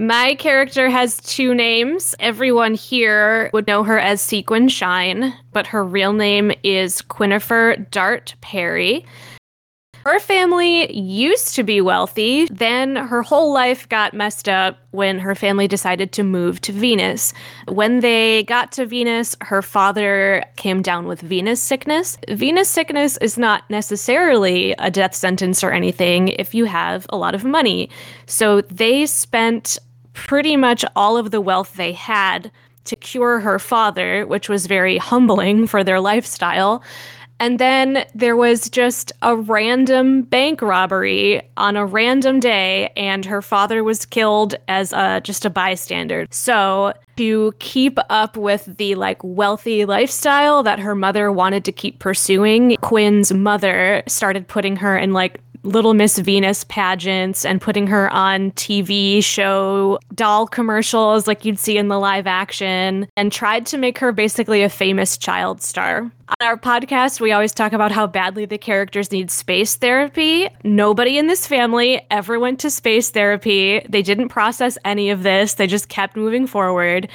[0.00, 2.14] My character has two names.
[2.20, 8.36] Everyone here would know her as Sequin Shine, but her real name is Quinifer Dart
[8.40, 9.04] Perry.
[10.04, 15.34] Her family used to be wealthy, then her whole life got messed up when her
[15.34, 17.34] family decided to move to Venus.
[17.66, 22.16] When they got to Venus, her father came down with Venus sickness.
[22.28, 27.34] Venus sickness is not necessarily a death sentence or anything if you have a lot
[27.34, 27.90] of money.
[28.26, 29.78] So they spent
[30.26, 32.50] pretty much all of the wealth they had
[32.84, 36.82] to cure her father, which was very humbling for their lifestyle.
[37.40, 43.42] And then there was just a random bank robbery on a random day, and her
[43.42, 46.26] father was killed as a, just a bystander.
[46.30, 51.98] So, to keep up with the like wealthy lifestyle that her mother wanted to keep
[52.00, 58.10] pursuing, Quinn's mother started putting her in like Little Miss Venus pageants and putting her
[58.12, 63.78] on TV show doll commercials like you'd see in the live action and tried to
[63.78, 66.10] make her basically a famous child star.
[66.28, 70.48] On our podcast, we always talk about how badly the characters need space therapy.
[70.62, 73.80] Nobody in this family ever went to space therapy.
[73.88, 77.08] They didn't process any of this, they just kept moving forward.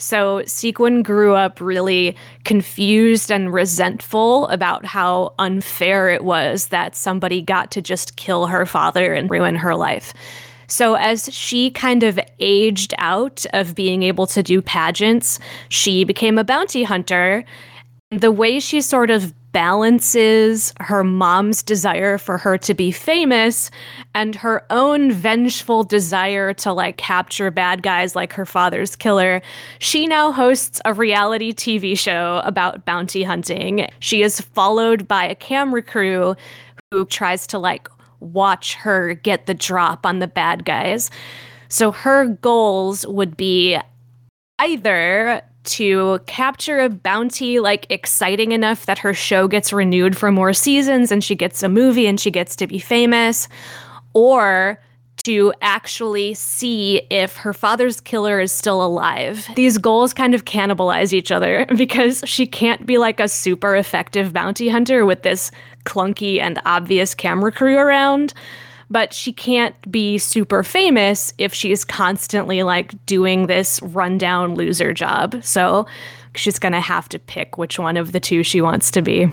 [0.00, 7.42] So Sequin grew up really confused and resentful about how unfair it was that somebody
[7.42, 10.14] got to just kill her father and ruin her life.
[10.66, 16.38] So, as she kind of aged out of being able to do pageants, she became
[16.38, 17.44] a bounty hunter.
[18.10, 23.70] The way she sort of balances her mom's desire for her to be famous
[24.14, 29.42] and her own vengeful desire to like capture bad guys like her father's killer.
[29.78, 33.88] She now hosts a reality TV show about bounty hunting.
[33.98, 36.36] She is followed by a camera crew
[36.90, 37.88] who tries to like
[38.20, 41.10] watch her get the drop on the bad guys.
[41.68, 43.78] So her goals would be
[44.58, 50.52] either to capture a bounty like exciting enough that her show gets renewed for more
[50.52, 53.48] seasons and she gets a movie and she gets to be famous
[54.14, 54.80] or
[55.24, 59.48] to actually see if her father's killer is still alive.
[59.54, 64.32] These goals kind of cannibalize each other because she can't be like a super effective
[64.32, 65.50] bounty hunter with this
[65.84, 68.32] clunky and obvious camera crew around
[68.90, 75.36] but she can't be super famous if she's constantly like doing this rundown loser job.
[75.42, 75.86] So
[76.34, 79.30] she's going to have to pick which one of the two she wants to be.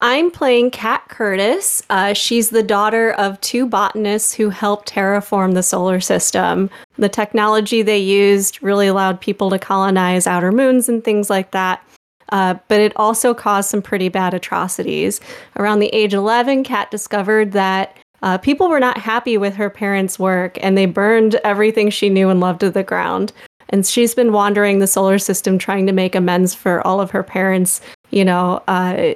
[0.00, 1.82] I'm playing Kat Curtis.
[1.88, 6.68] Uh, she's the daughter of two botanists who helped terraform the solar system.
[6.96, 11.82] The technology they used really allowed people to colonize outer moons and things like that.
[12.30, 15.20] Uh, but it also caused some pretty bad atrocities.
[15.56, 17.96] Around the age 11, Kat discovered that
[18.26, 22.28] uh, people were not happy with her parents' work and they burned everything she knew
[22.28, 23.32] and loved to the ground.
[23.68, 27.22] And she's been wandering the solar system trying to make amends for all of her
[27.22, 29.14] parents, you know, uh,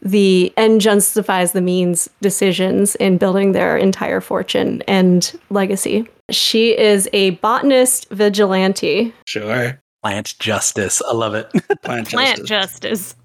[0.00, 6.08] the end justifies the means decisions in building their entire fortune and legacy.
[6.30, 9.12] She is a botanist vigilante.
[9.26, 9.78] Sure.
[10.02, 11.02] Plant justice.
[11.06, 11.50] I love it.
[11.82, 12.48] Plant, Plant justice.
[12.48, 13.16] justice.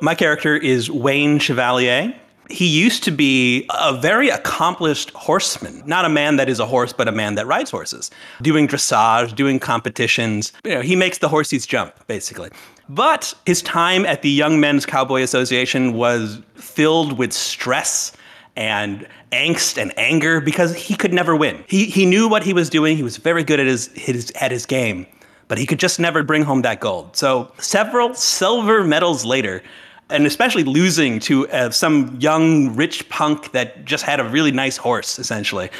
[0.00, 2.14] My character is Wayne Chevalier.
[2.48, 6.92] He used to be a very accomplished horseman, not a man that is a horse,
[6.92, 10.52] but a man that rides horses, doing dressage, doing competitions.
[10.64, 12.50] You know, he makes the horses jump, basically.
[12.88, 18.12] But his time at the Young Men's Cowboy Association was filled with stress
[18.54, 21.64] and angst and anger because he could never win.
[21.68, 22.96] He, he knew what he was doing.
[22.96, 25.06] He was very good at his, his, at his game,
[25.48, 27.16] but he could just never bring home that gold.
[27.16, 29.62] So several silver medals later,
[30.10, 34.76] and especially losing to uh, some young rich punk that just had a really nice
[34.76, 35.70] horse, essentially,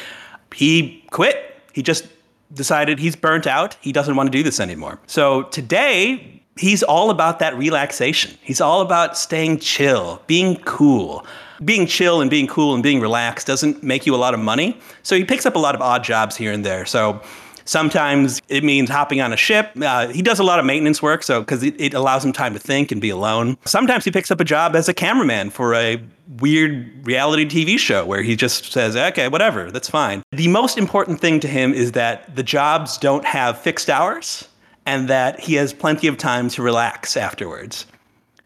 [0.53, 1.55] he quit.
[1.73, 2.07] He just
[2.53, 3.77] decided he's burnt out.
[3.81, 4.99] He doesn't want to do this anymore.
[5.07, 8.37] So today, he's all about that relaxation.
[8.41, 11.25] He's all about staying chill, being cool.
[11.63, 14.77] Being chill and being cool and being relaxed doesn't make you a lot of money.
[15.03, 16.85] So he picks up a lot of odd jobs here and there.
[16.85, 17.21] So
[17.67, 19.71] sometimes it means hopping on a ship.
[19.79, 22.53] Uh, he does a lot of maintenance work, so because it, it allows him time
[22.53, 23.57] to think and be alone.
[23.65, 26.01] Sometimes he picks up a job as a cameraman for a
[26.39, 30.23] weird reality TV show where he just says, okay, whatever, that's fine.
[30.31, 34.47] The most important thing to him is that the jobs don't have fixed hours
[34.85, 37.85] and that he has plenty of time to relax afterwards.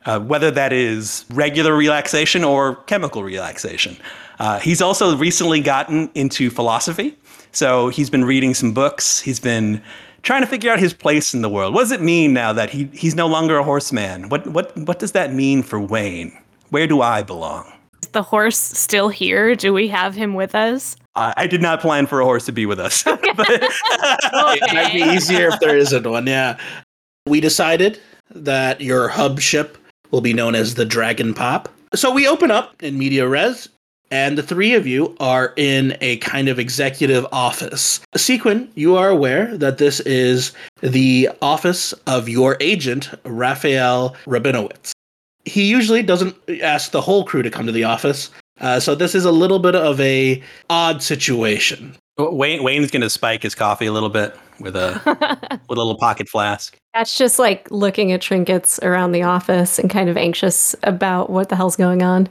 [0.03, 3.95] Uh, whether that is regular relaxation or chemical relaxation.
[4.39, 7.15] Uh, he's also recently gotten into philosophy.
[7.51, 9.19] So he's been reading some books.
[9.19, 9.81] He's been
[10.23, 11.73] trying to figure out his place in the world.
[11.73, 14.29] What does it mean now that he, he's no longer a horseman?
[14.29, 16.37] What, what, what does that mean for Wayne?
[16.69, 17.71] Where do I belong?
[18.03, 19.55] Is the horse still here?
[19.55, 20.95] Do we have him with us?
[21.15, 23.03] I, I did not plan for a horse to be with us.
[23.03, 23.19] But-
[24.53, 26.27] It might be easier if there isn't one.
[26.27, 26.57] Yeah.
[27.27, 27.99] We decided
[28.33, 29.77] that your hub ship
[30.11, 31.67] will be known as the Dragon Pop.
[31.93, 33.67] So we open up in Media Res,
[34.11, 38.01] and the three of you are in a kind of executive office.
[38.15, 40.51] Sequin, you are aware that this is
[40.81, 44.91] the office of your agent, Raphael Rabinowitz.
[45.45, 49.15] He usually doesn't ask the whole crew to come to the office, uh, so this
[49.15, 51.95] is a little bit of a odd situation.
[52.17, 55.01] Wayne, Wayne's going to spike his coffee a little bit with a
[55.69, 56.77] with a little pocket flask.
[56.93, 61.49] That's just like looking at trinkets around the office and kind of anxious about what
[61.49, 62.29] the hell's going on.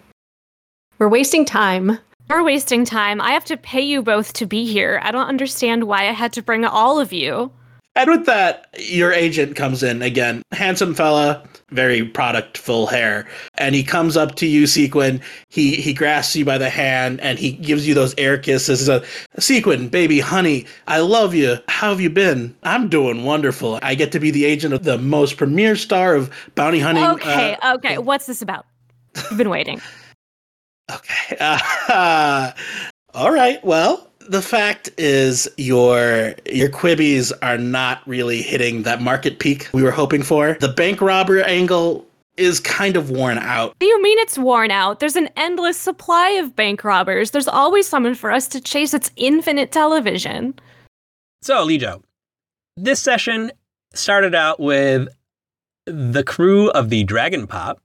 [1.00, 1.98] We're wasting time.
[2.28, 3.22] We're wasting time.
[3.22, 5.00] I have to pay you both to be here.
[5.02, 7.50] I don't understand why I had to bring all of you.
[7.96, 10.42] And with that, your agent comes in again.
[10.52, 13.26] Handsome fella, very product full hair.
[13.54, 15.22] And he comes up to you, Sequin.
[15.48, 18.86] He he grasps you by the hand and he gives you those air kisses.
[18.86, 19.02] Uh,
[19.38, 21.56] Sequin, baby, honey, I love you.
[21.68, 22.54] How have you been?
[22.62, 23.78] I'm doing wonderful.
[23.82, 27.04] I get to be the agent of the most premier star of bounty hunting.
[27.04, 27.96] Okay, uh, okay.
[27.96, 28.66] What's this about?
[29.30, 29.80] You've been waiting.
[30.94, 31.36] Okay.
[31.40, 32.52] Uh,
[33.14, 33.62] all right.
[33.64, 39.82] Well, the fact is your your quibbies are not really hitting that market peak we
[39.82, 40.56] were hoping for.
[40.60, 43.76] The bank robber angle is kind of worn out.
[43.78, 45.00] Do you mean it's worn out?
[45.00, 47.32] There's an endless supply of bank robbers.
[47.32, 48.94] There's always someone for us to chase.
[48.94, 50.54] It's infinite television.
[51.42, 52.02] So, Lijo,
[52.76, 53.52] this session
[53.94, 55.08] started out with
[55.86, 57.80] the crew of the Dragon Pop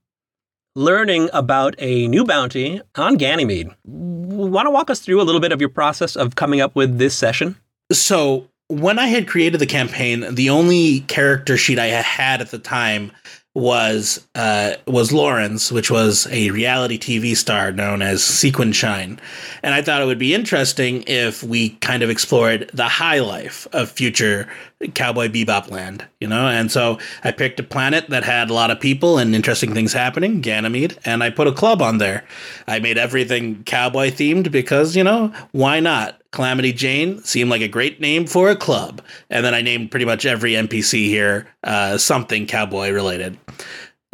[0.75, 3.69] learning about a new bounty on Ganymede.
[3.85, 6.97] Want to walk us through a little bit of your process of coming up with
[6.97, 7.55] this session?
[7.91, 12.59] So, when I had created the campaign, the only character sheet I had at the
[12.59, 13.11] time
[13.55, 19.19] was uh, was Lauren's, which was a reality TV star known as Sequin Shine,
[19.63, 23.65] and I thought it would be interesting if we kind of explored the high life
[23.71, 24.47] of future
[24.93, 26.47] Cowboy Bebop land, you know.
[26.47, 29.93] And so I picked a planet that had a lot of people and interesting things
[29.93, 32.25] happening, Ganymede, and I put a club on there.
[32.67, 36.21] I made everything cowboy themed because you know why not?
[36.31, 39.01] Calamity Jane seemed like a great name for a club.
[39.29, 43.37] And then I named pretty much every NPC here uh, something cowboy related.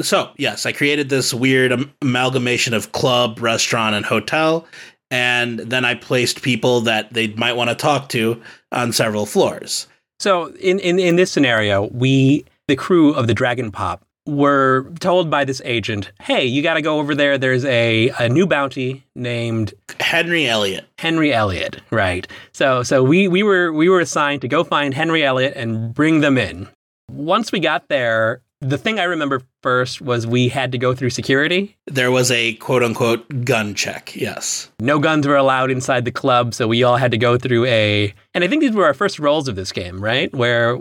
[0.02, 4.68] So, yes, I created this weird am- amalgamation of club, restaurant, and hotel.
[5.10, 8.42] And then I placed people that they might want to talk to
[8.72, 9.88] on several floors.
[10.20, 15.30] So, in, in, in this scenario, we, the crew of the Dragon Pop, were told
[15.30, 17.38] by this agent, hey, you got to go over there.
[17.38, 20.86] There's a, a new bounty named Henry Elliott.
[21.00, 22.28] Henry Elliott, right?
[22.54, 26.22] So so we we were we were assigned to go find Henry Elliott and bring
[26.22, 26.68] them in.
[27.12, 31.10] Once we got there, The thing I remember first was we had to go through
[31.10, 31.76] security.
[31.88, 34.16] There was a quote unquote gun check.
[34.16, 34.70] Yes.
[34.80, 38.14] No guns were allowed inside the club, so we all had to go through a.
[38.36, 40.32] And I think these were our first roles of this game, right?
[40.34, 40.80] Where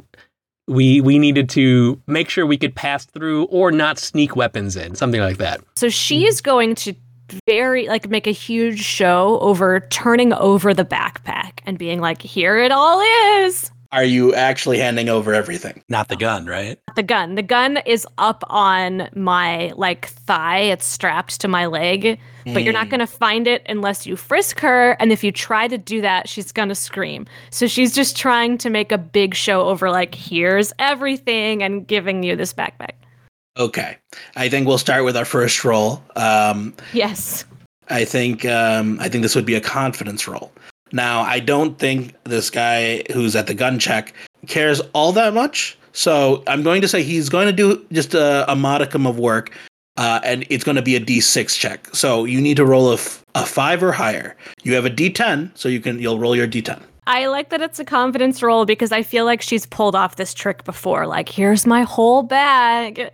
[0.71, 4.95] we we needed to make sure we could pass through or not sneak weapons in,
[4.95, 5.61] something like that.
[5.75, 6.95] So she is going to
[7.47, 12.59] very like make a huge show over turning over the backpack and being like, "Here
[12.59, 13.01] it all
[13.45, 15.83] is." Are you actually handing over everything?
[15.89, 16.79] Not the gun, right?
[16.95, 17.35] The gun.
[17.35, 20.61] The gun is up on my like thigh.
[20.61, 22.91] It's strapped to my leg, but you're not Mm.
[22.91, 26.29] going to find it unless you frisk her and if you try to do that,
[26.29, 27.27] she's going to scream.
[27.51, 32.23] So she's just trying to make a big show over like here's everything and giving
[32.23, 32.93] you this backpack.
[33.59, 33.97] Okay.
[34.37, 36.01] I think we'll start with our first roll.
[36.15, 37.45] Um, Yes.
[37.89, 40.53] I think um, I think this would be a confidence roll.
[40.93, 44.15] Now, I don't think this guy who's at the gun check
[44.47, 45.79] cares all that much.
[45.93, 49.53] So I'm going to say he's going to do just a, a modicum of work,
[49.97, 51.89] uh, and it's going to be a D6 check.
[51.95, 54.37] So you need to roll a, f- a five or higher.
[54.63, 56.83] You have a D10, so you can you'll roll your D10.
[57.07, 60.33] I like that it's a confidence roll because I feel like she's pulled off this
[60.33, 61.07] trick before.
[61.07, 63.11] Like, here's my whole bag.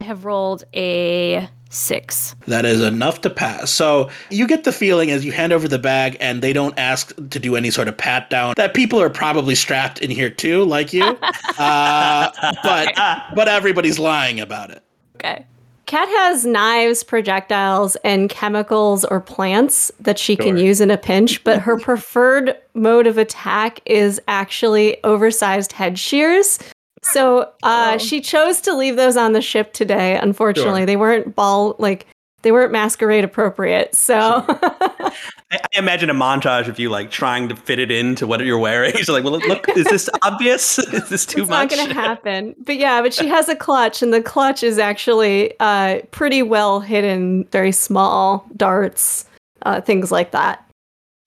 [0.00, 2.34] I have rolled a six.
[2.46, 3.70] That is enough to pass.
[3.70, 7.14] So you get the feeling as you hand over the bag and they don't ask
[7.16, 10.64] to do any sort of pat down that people are probably strapped in here too,
[10.64, 11.02] like you.
[11.58, 12.30] uh,
[12.62, 12.92] but
[13.34, 14.82] but everybody's lying about it.
[15.16, 15.44] Okay.
[15.86, 21.44] Kat has knives, projectiles, and chemicals or plants that she can use in a pinch,
[21.44, 26.58] but her preferred mode of attack is actually oversized head shears.
[27.12, 30.18] So uh, she chose to leave those on the ship today.
[30.18, 30.86] Unfortunately, Sure.
[30.86, 32.06] they weren't ball like
[32.42, 33.94] they weren't masquerade appropriate.
[33.94, 35.12] So I,
[35.52, 38.92] I imagine a montage of you like trying to fit it into what you're wearing.
[38.96, 40.78] She's like, well, look, is this obvious?
[40.92, 41.72] Is this too it's much?
[41.72, 42.54] It's not going to happen.
[42.64, 46.80] But yeah, but she has a clutch, and the clutch is actually uh, pretty well
[46.80, 49.24] hidden, very small darts,
[49.62, 50.65] uh, things like that.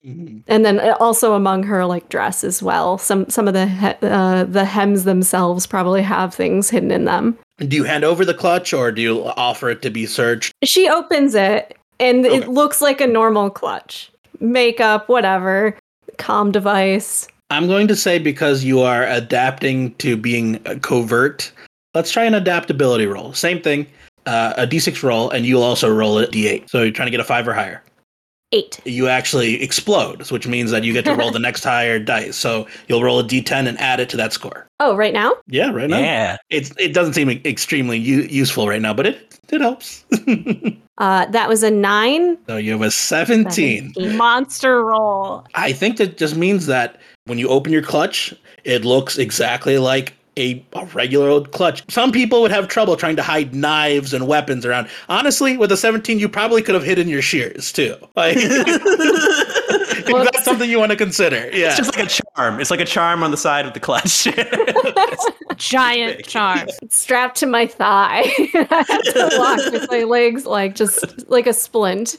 [0.06, 0.44] Mhm.
[0.48, 4.08] and then uh, also among her like dress as well some some of the he-
[4.08, 8.34] uh, the hems themselves probably have things hidden in them Do you hand over the
[8.34, 10.54] clutch or do you offer it to be searched?
[10.64, 12.38] she opens it and Okay.
[12.38, 15.76] it looks like a normal clutch makeup whatever
[16.18, 21.52] calm device I'm going to say because you are adapting to being uh, covert,
[21.96, 23.34] let's try an adaptability roll.
[23.34, 23.88] Same thing,
[24.28, 26.70] uh, a d6 roll, and you'll also roll a d8.
[26.70, 27.82] So you're trying to get a five or higher.
[28.52, 32.36] Eight you actually explode, which means that you get to roll the next higher dice.
[32.36, 34.68] So you'll roll a d10 and add it to that score.
[34.80, 36.00] oh right now Yeah, right now.
[36.00, 36.38] Yeah.
[36.50, 40.04] It's it doesn't seem extremely u- useful right now, but it it helps.
[41.00, 43.94] uh, that was a nine so you have a 17.
[43.94, 44.18] 17.
[44.18, 45.46] Monster roll.
[45.56, 48.34] I think that just means that when you open your clutch,
[48.64, 51.84] it looks exactly like a, a regular old clutch.
[51.92, 54.88] Some people would have trouble trying to hide knives and weapons around.
[55.10, 57.96] Honestly, with a 17, you probably could have hidden your shears too.
[58.16, 58.38] Like,
[60.12, 61.50] Well, that's something you want to consider.
[61.54, 61.68] Yeah.
[61.68, 62.60] It's just like a charm.
[62.60, 64.24] It's like a charm on the side of the clutch.
[65.58, 66.28] Giant big.
[66.28, 66.68] charm.
[66.82, 71.48] It's strapped to my thigh I have to walk with my legs like just like
[71.48, 72.18] a splint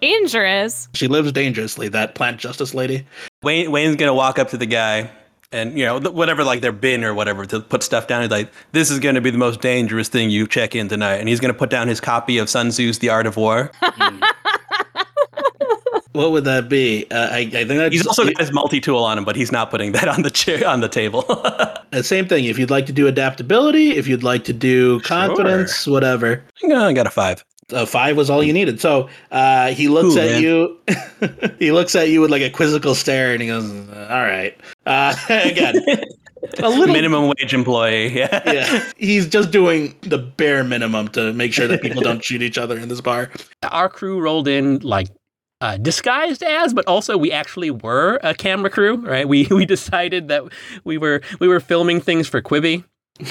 [0.00, 0.88] Dangerous.
[0.94, 3.06] She lives dangerously, that plant justice lady.
[3.42, 5.10] Wayne Wayne's gonna walk up to the guy
[5.52, 8.22] and you know whatever like their bin or whatever to put stuff down.
[8.22, 11.28] He's like, "This is gonna be the most dangerous thing you check in tonight," and
[11.28, 13.70] he's gonna put down his copy of Sun Tzu's The Art of War.
[16.12, 17.06] What would that be?
[17.12, 19.52] Uh, I, I think that's He's also got his multi tool on him, but he's
[19.52, 21.22] not putting that on the chair on the table.
[21.22, 22.46] the same thing.
[22.46, 26.42] If you'd like to do adaptability, if you'd like to do confidence, whatever.
[26.64, 27.44] I got a five.
[27.70, 28.80] A five was all you needed.
[28.80, 30.42] So uh, he looks Ooh, at man.
[30.42, 30.78] you.
[31.58, 35.14] he looks at you with like a quizzical stare, and he goes, "All right." Uh,
[35.28, 35.76] again,
[36.62, 38.16] a little Minimum wage employee.
[38.16, 38.42] Yeah.
[38.50, 42.58] Yeah, he's just doing the bare minimum to make sure that people don't shoot each
[42.58, 43.30] other in this bar.
[43.62, 45.08] Our crew rolled in like
[45.60, 49.28] uh, disguised as, but also we actually were a camera crew, right?
[49.28, 50.44] We we decided that
[50.84, 52.84] we were we were filming things for Quibi,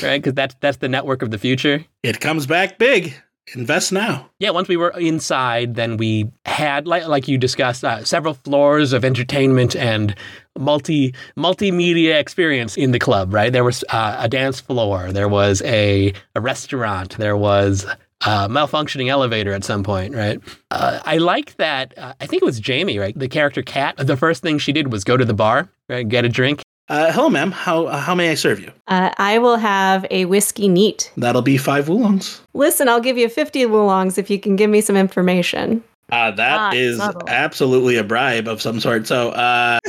[0.03, 0.21] right?
[0.21, 1.85] Because that's that's the network of the future.
[2.03, 3.15] It comes back big.
[3.55, 4.29] Invest now.
[4.39, 8.91] Yeah, once we were inside, then we had, like, like you discussed, uh, several floors
[8.91, 10.15] of entertainment and
[10.59, 13.33] multi multimedia experience in the club.
[13.33, 17.85] Right, there was uh, a dance floor, there was a a restaurant, there was
[18.25, 20.13] a malfunctioning elevator at some point.
[20.13, 20.41] Right,
[20.71, 21.97] uh, I like that.
[21.97, 23.95] Uh, I think it was Jamie, right, the character Kat.
[23.97, 26.63] The first thing she did was go to the bar, right, get a drink.
[26.89, 27.51] Uh, hello, ma'am.
[27.51, 28.71] How how may I serve you?
[28.87, 32.39] uh, i will have a whiskey neat That'll be five woolongs.
[32.53, 36.57] listen i'll give you 50 woolongs if you can give me some information Uh, that
[36.59, 37.27] Ah, is subtle.
[37.27, 39.05] absolutely a bribe of some sort.
[39.07, 39.79] So, uh,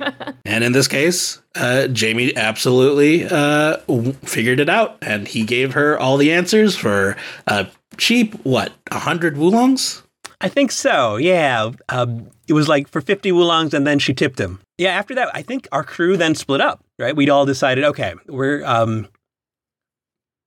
[0.46, 5.74] and in this case, uh, Jamie absolutely uh, w- figured it out, and he gave
[5.74, 7.64] her all the answers for uh,
[7.98, 10.02] cheap, what, a 100 woolongs?
[10.40, 11.16] I think so.
[11.16, 11.70] Yeah.
[11.88, 14.60] Um, it was like for 50 woolongs and then she tipped him.
[14.78, 14.90] Yeah.
[14.90, 17.14] After that, I think our crew then split up, right?
[17.14, 19.08] We'd all decided, okay, we're, um,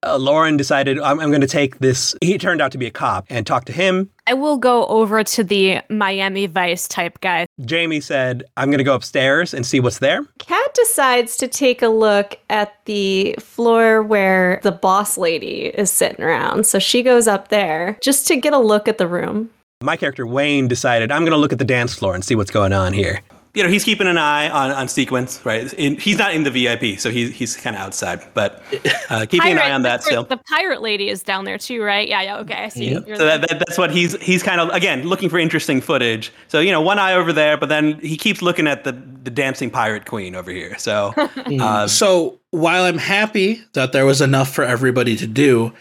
[0.06, 2.16] uh, Lauren decided I'm, I'm going to take this.
[2.22, 4.10] He turned out to be a cop and talk to him.
[4.28, 7.46] I will go over to the Miami Vice type guy.
[7.62, 10.26] Jamie said, I'm going to go upstairs and see what's there.
[10.40, 16.24] Kat decides to take a look at the floor where the boss lady is sitting
[16.24, 16.66] around.
[16.66, 19.50] So she goes up there just to get a look at the room.
[19.84, 22.52] My character, Wayne, decided, I'm going to look at the dance floor and see what's
[22.52, 23.22] going on here.
[23.54, 25.72] you know, he's keeping an eye on, on sequence, right?
[25.74, 28.64] In, he's not in the VIP, so he's he's kind of outside, but
[29.12, 30.24] uh, keeping an eye on that the, still.
[30.24, 32.08] The pirate lady is down there too, right?
[32.08, 32.38] Yeah, yeah.
[32.38, 32.92] Okay, I see.
[32.92, 33.08] Yep.
[33.08, 36.32] You're So that, that, that's what he's he's kind of again looking for interesting footage.
[36.48, 39.30] So you know, one eye over there, but then he keeps looking at the the
[39.30, 40.76] dancing pirate queen over here.
[40.80, 45.74] So uh, So while I'm happy that there was enough for everybody to do,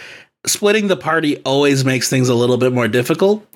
[0.47, 3.47] splitting the party always makes things a little bit more difficult.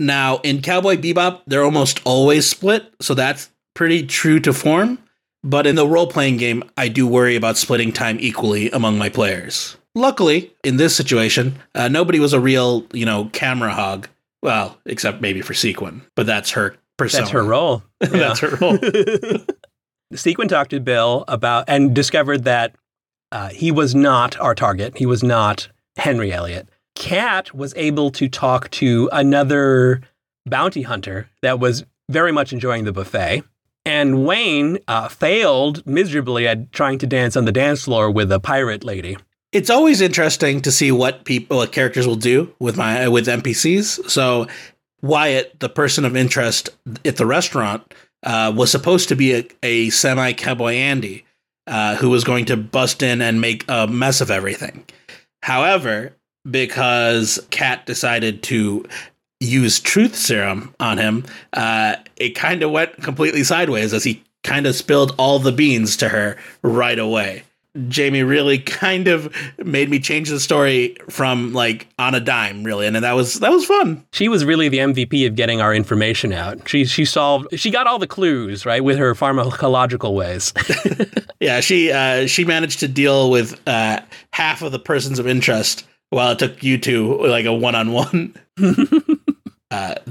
[0.00, 4.98] Now, in Cowboy Bebop, they're almost always split, so that's pretty true to form.
[5.44, 9.08] But in the role playing game, I do worry about splitting time equally among my
[9.08, 9.76] players.
[9.94, 14.08] Luckily, in this situation, uh, nobody was a real, you know, camera hog.
[14.42, 17.22] Well, except maybe for Sequin, but that's her persona.
[17.22, 17.82] That's her role.
[18.00, 18.78] That's her role.
[20.14, 22.74] Sequin talked to Bill about and discovered that
[23.32, 24.96] uh, he was not our target.
[24.96, 26.68] He was not Henry Elliott.
[26.98, 30.02] Kat was able to talk to another
[30.46, 33.44] bounty hunter that was very much enjoying the buffet.
[33.84, 38.40] And Wayne uh, failed miserably at trying to dance on the dance floor with a
[38.40, 39.16] pirate lady.
[39.52, 44.10] it's always interesting to see what people what characters will do with my with NPCs.
[44.10, 44.48] So
[45.00, 46.70] Wyatt, the person of interest
[47.04, 47.94] at the restaurant,
[48.24, 51.24] uh, was supposed to be a, a semi cowboy Andy
[51.68, 54.84] uh, who was going to bust in and make a mess of everything.
[55.44, 56.16] However,
[56.50, 58.84] because Kat decided to
[59.40, 64.66] use truth serum on him, uh, it kind of went completely sideways as he kind
[64.66, 67.42] of spilled all the beans to her right away.
[67.86, 72.86] Jamie really kind of made me change the story from like on a dime, really,
[72.86, 74.04] and that was that was fun.
[74.12, 76.68] She was really the MVP of getting our information out.
[76.68, 80.52] She she solved she got all the clues right with her pharmacological ways.
[81.40, 84.00] Yeah, she uh, she managed to deal with uh,
[84.32, 87.92] half of the persons of interest, while it took you two like a one on
[87.92, 88.34] one.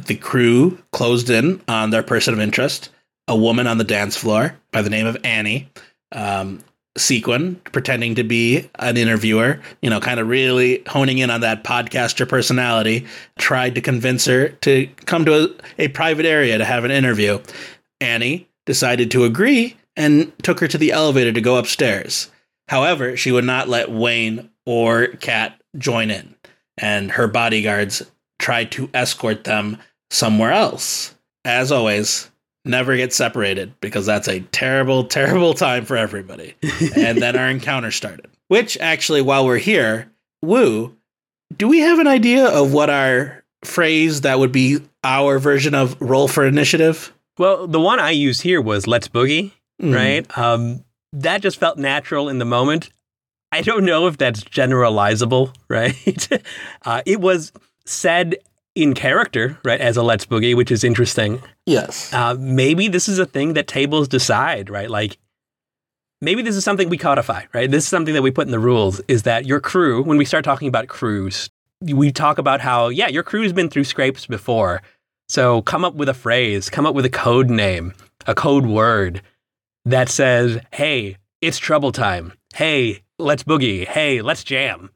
[0.05, 2.89] The crew closed in on their person of interest,
[3.27, 5.69] a woman on the dance floor by the name of Annie.
[6.13, 6.63] Um,
[6.97, 11.63] Sequin pretending to be an interviewer, you know, kind of really honing in on that
[11.63, 13.05] podcaster personality,
[13.37, 15.43] tried to convince her to come to
[15.77, 17.39] a, a private area to have an interview.
[18.01, 22.31] Annie decided to agree and took her to the elevator to go upstairs.
[22.67, 26.36] However, she would not let Wayne or Kat join in,
[26.78, 28.03] and her bodyguards
[28.39, 29.78] try to escort them
[30.11, 31.15] somewhere else.
[31.45, 32.30] As always,
[32.65, 36.55] never get separated because that's a terrible, terrible time for everybody.
[36.95, 38.28] and then our encounter started.
[38.49, 40.11] Which actually, while we're here,
[40.41, 40.95] Woo,
[41.55, 45.99] do we have an idea of what our phrase that would be our version of
[45.99, 47.13] roll for initiative?
[47.39, 49.51] well, the one I used here was "Let's Boogie,"
[49.82, 49.93] Mm.
[49.95, 50.38] right?
[50.38, 52.89] Um, that just felt natural in the moment.
[53.51, 56.27] I don't know if that's generalizable, right?
[56.85, 57.51] uh, it was
[57.85, 58.35] said
[58.75, 61.41] in character, right, as a "Let's Boogie," which is interesting.
[61.65, 62.13] Yes.
[62.13, 64.89] Uh, maybe this is a thing that tables decide, right?
[64.89, 65.17] Like
[66.21, 67.69] maybe this is something we codify, right?
[67.69, 70.25] This is something that we put in the rules is that your crew, when we
[70.25, 71.49] start talking about crews,
[71.81, 74.81] we talk about how, yeah, your crew's been through scrapes before.
[75.29, 77.93] So come up with a phrase, come up with a code name,
[78.25, 79.21] a code word
[79.85, 82.33] that says, hey, it's trouble time.
[82.55, 83.88] Hey, let's boogie.
[83.88, 84.91] Hey, let's jam,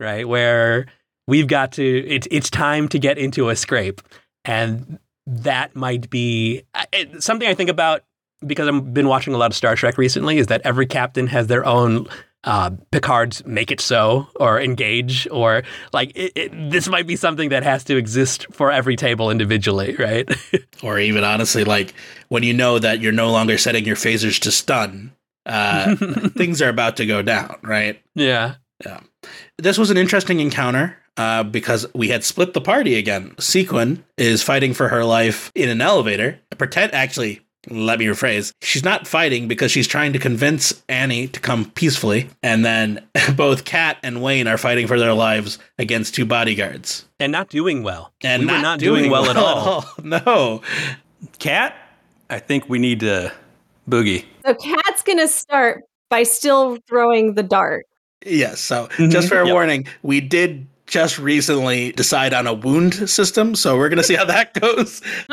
[0.00, 0.26] right?
[0.26, 0.86] Where
[1.26, 4.00] we've got to, it's, it's time to get into a scrape.
[4.44, 6.62] And that might be
[6.92, 8.02] it, something I think about
[8.44, 10.38] because I've been watching a lot of Star Trek recently.
[10.38, 12.06] Is that every captain has their own
[12.44, 15.62] uh, Picard's "Make It So" or "Engage" or
[15.92, 19.96] like it, it, this might be something that has to exist for every table individually,
[19.98, 20.28] right?
[20.82, 21.94] Or even honestly, like
[22.28, 25.15] when you know that you're no longer setting your phasers to stun,
[25.46, 25.96] uh,
[26.36, 28.00] things are about to go down, right?
[28.14, 29.00] yeah, Yeah.
[29.58, 33.34] This was an interesting encounter uh, because we had split the party again.
[33.38, 36.38] Sequin is fighting for her life in an elevator.
[36.58, 38.52] Pretend, actually, let me rephrase.
[38.62, 42.28] She's not fighting because she's trying to convince Annie to come peacefully.
[42.42, 43.04] And then
[43.36, 47.06] both Kat and Wayne are fighting for their lives against two bodyguards.
[47.18, 48.12] and not doing well.
[48.22, 49.84] And we not, were not doing, well, at all.
[50.02, 50.62] No.
[51.38, 51.74] Kat,
[52.30, 53.32] I think we need to
[53.88, 54.24] Boogie.
[54.44, 57.86] So Kat's gonna start by still throwing the dart.
[58.24, 58.60] Yes.
[58.60, 59.52] So Mhm, just fair yep.
[59.52, 64.24] warning, we did just recently decide on a wound system, so we're gonna see how
[64.24, 65.02] that goes.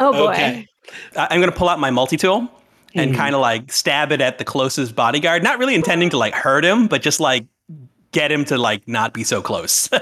[0.00, 0.30] Oh boy.
[0.32, 0.66] Okay.
[1.16, 2.48] I- I'm going to pull out my multi tool
[2.94, 5.42] and kind of like stab it at the closest bodyguard.
[5.42, 7.46] Not really intending to like hurt him, but just like
[8.12, 9.88] get him to like not be so close.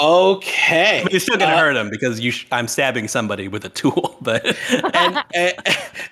[0.00, 1.00] Okay.
[1.02, 3.64] But it's still going to Uh, hurt him because you sh- I'm stabbing somebody with
[3.64, 4.16] a tool.
[4.22, 4.44] But
[4.94, 5.54] and, and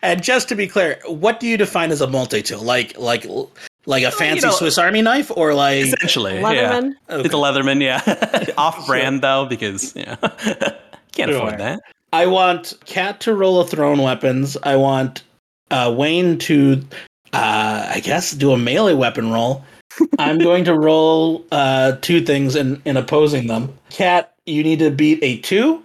[0.03, 2.63] and just to be clear, what do you define as a multi-tool?
[2.63, 3.27] Like like
[3.87, 6.43] like a fancy know- Swiss Army knife, or like essentially, yeah.
[6.81, 6.93] Leatherman.
[7.11, 8.55] It's a Leatherman, yeah.
[8.59, 10.17] Off brand though, because yeah,
[11.13, 11.37] can't Sure.
[11.37, 11.81] afford that.
[12.13, 14.57] I want Kat to roll a thrown weapons.
[14.63, 15.23] I want
[15.71, 16.83] uh, Wayne to,
[17.33, 19.65] uh, I guess, do a melee weapon roll.
[20.19, 23.77] I'm going to roll uh, two things in, in opposing them.
[23.91, 25.83] Kat, you need to beat a two,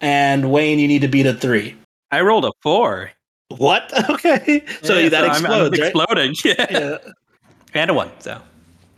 [0.00, 1.76] and Wayne, you need to beat a three.
[2.10, 3.10] I rolled a four.
[3.56, 3.92] What?
[4.10, 5.88] Okay, so Yeah, that I'm- I'm explodes, right?
[5.88, 6.34] exploding.
[6.44, 6.66] Yeah.
[6.70, 6.98] Yeah.
[7.74, 8.10] and a one.
[8.20, 8.40] So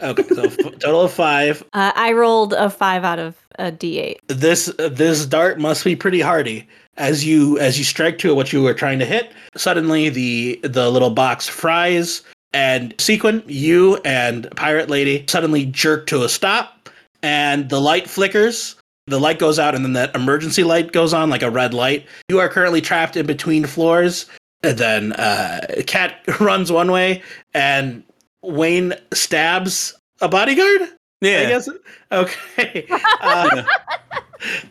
[0.03, 1.63] Okay, so f- total of five.
[1.73, 4.17] Uh, I rolled a five out of a d8.
[4.29, 8.63] this this dart must be pretty hardy as you as you strike to what you
[8.63, 12.23] were trying to hit suddenly the the little box fries
[12.53, 16.89] and sequin you and pirate lady suddenly jerk to a stop
[17.23, 18.77] and the light flickers.
[19.07, 22.07] The light goes out and then that emergency light goes on like a red light.
[22.29, 24.27] You are currently trapped in between floors.
[24.63, 27.23] And then uh Kat runs one way
[27.55, 28.03] and
[28.43, 30.89] wayne stabs a bodyguard
[31.27, 31.69] I guess.
[32.13, 32.87] Okay.
[33.21, 33.63] Uh,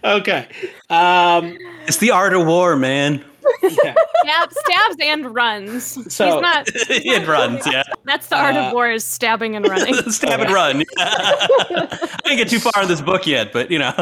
[0.03, 0.47] okay.
[0.89, 3.23] Um, it's the art of war, man.
[3.61, 3.93] yeah.
[4.23, 5.83] Stab, stabs and runs.
[6.13, 6.65] So- He's not.
[6.73, 7.65] it runs.
[7.67, 9.93] Yeah, That's the art Uh, of war: is stabbing and running.
[10.11, 10.83] stab and run.
[10.97, 13.93] I didn't get too far in this book yet, but you know.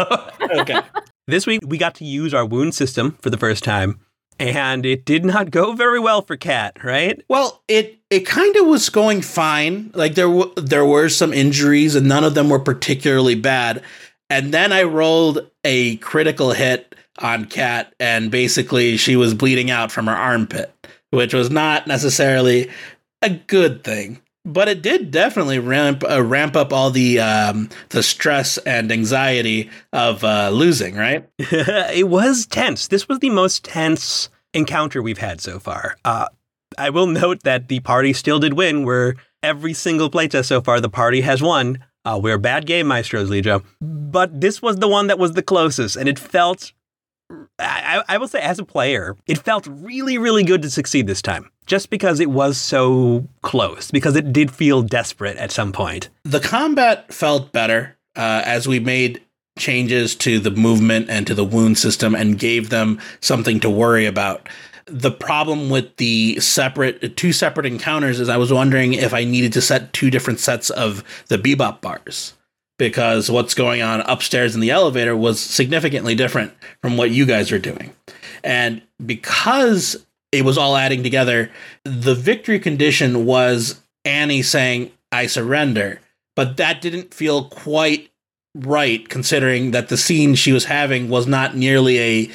[0.41, 0.79] Okay.
[1.27, 3.99] This week, we got to use our wound system for the first time,
[4.39, 7.23] and it did not go very well for Kat, right?
[7.27, 9.91] Well, it it kind of was going fine.
[9.93, 13.81] Like there w- there were some injuries, and none of them were particularly bad.
[14.29, 19.91] And then I rolled a critical hit on Kat, and basically she was bleeding out
[19.91, 20.73] from her armpit,
[21.11, 22.69] which was not necessarily
[23.21, 24.19] a good thing.
[24.45, 29.69] But it did definitely ramp uh, ramp up all the um, the stress and anxiety
[29.93, 30.95] of uh, losing.
[30.95, 31.27] Right?
[31.39, 32.87] it was tense.
[32.87, 35.95] This was the most tense encounter we've had so far.
[36.03, 36.27] Uh,
[36.77, 40.81] I will note that the party still did win, where every single playtest so far,
[40.81, 41.79] the party has won.
[42.05, 43.63] Uh, we're bad game maestros, Lijo.
[43.79, 46.73] But this was the one that was the closest, and it felt.
[47.57, 51.21] I, I will say, as a player, it felt really, really good to succeed this
[51.21, 56.09] time, just because it was so close, because it did feel desperate at some point.
[56.23, 59.21] the combat felt better uh, as we made
[59.57, 64.05] changes to the movement and to the wound system and gave them something to worry
[64.05, 64.49] about.
[64.85, 69.53] The problem with the separate two separate encounters is I was wondering if I needed
[69.53, 72.33] to set two different sets of the bebop bars
[72.77, 77.51] because what's going on upstairs in the elevator was significantly different from what you guys
[77.51, 77.93] are doing.
[78.43, 81.51] And because it was all adding together,
[81.85, 86.01] the victory condition was Annie saying, I surrender.
[86.35, 88.09] But that didn't feel quite
[88.55, 92.31] right considering that the scene she was having was not nearly a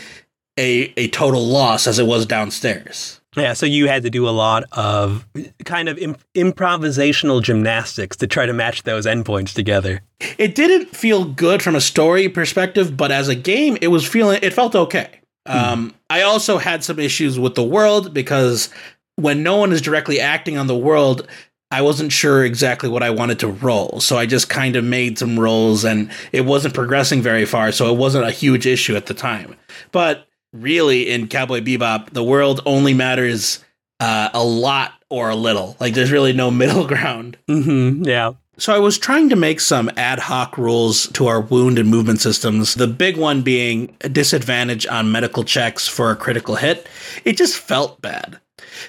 [0.56, 3.20] a, a total loss as it was downstairs.
[3.36, 5.24] Yeah, so you had to do a lot of
[5.64, 10.00] kind of imp- improvisational gymnastics to try to match those endpoints together.
[10.36, 14.40] It didn't feel good from a story perspective, but as a game, it was feeling
[14.42, 15.17] it felt okay.
[15.48, 18.68] Um, I also had some issues with the world because
[19.16, 21.26] when no one is directly acting on the world,
[21.70, 24.00] I wasn't sure exactly what I wanted to roll.
[24.00, 27.72] So I just kind of made some rolls and it wasn't progressing very far.
[27.72, 29.54] So it wasn't a huge issue at the time.
[29.92, 33.62] But really, in Cowboy Bebop, the world only matters
[34.00, 35.76] uh, a lot or a little.
[35.78, 37.36] Like there's really no middle ground.
[37.48, 38.04] Mm-hmm.
[38.04, 38.32] Yeah.
[38.58, 42.20] So I was trying to make some ad hoc rules to our wound and movement
[42.20, 42.74] systems.
[42.74, 46.88] The big one being a disadvantage on medical checks for a critical hit.
[47.24, 48.40] It just felt bad.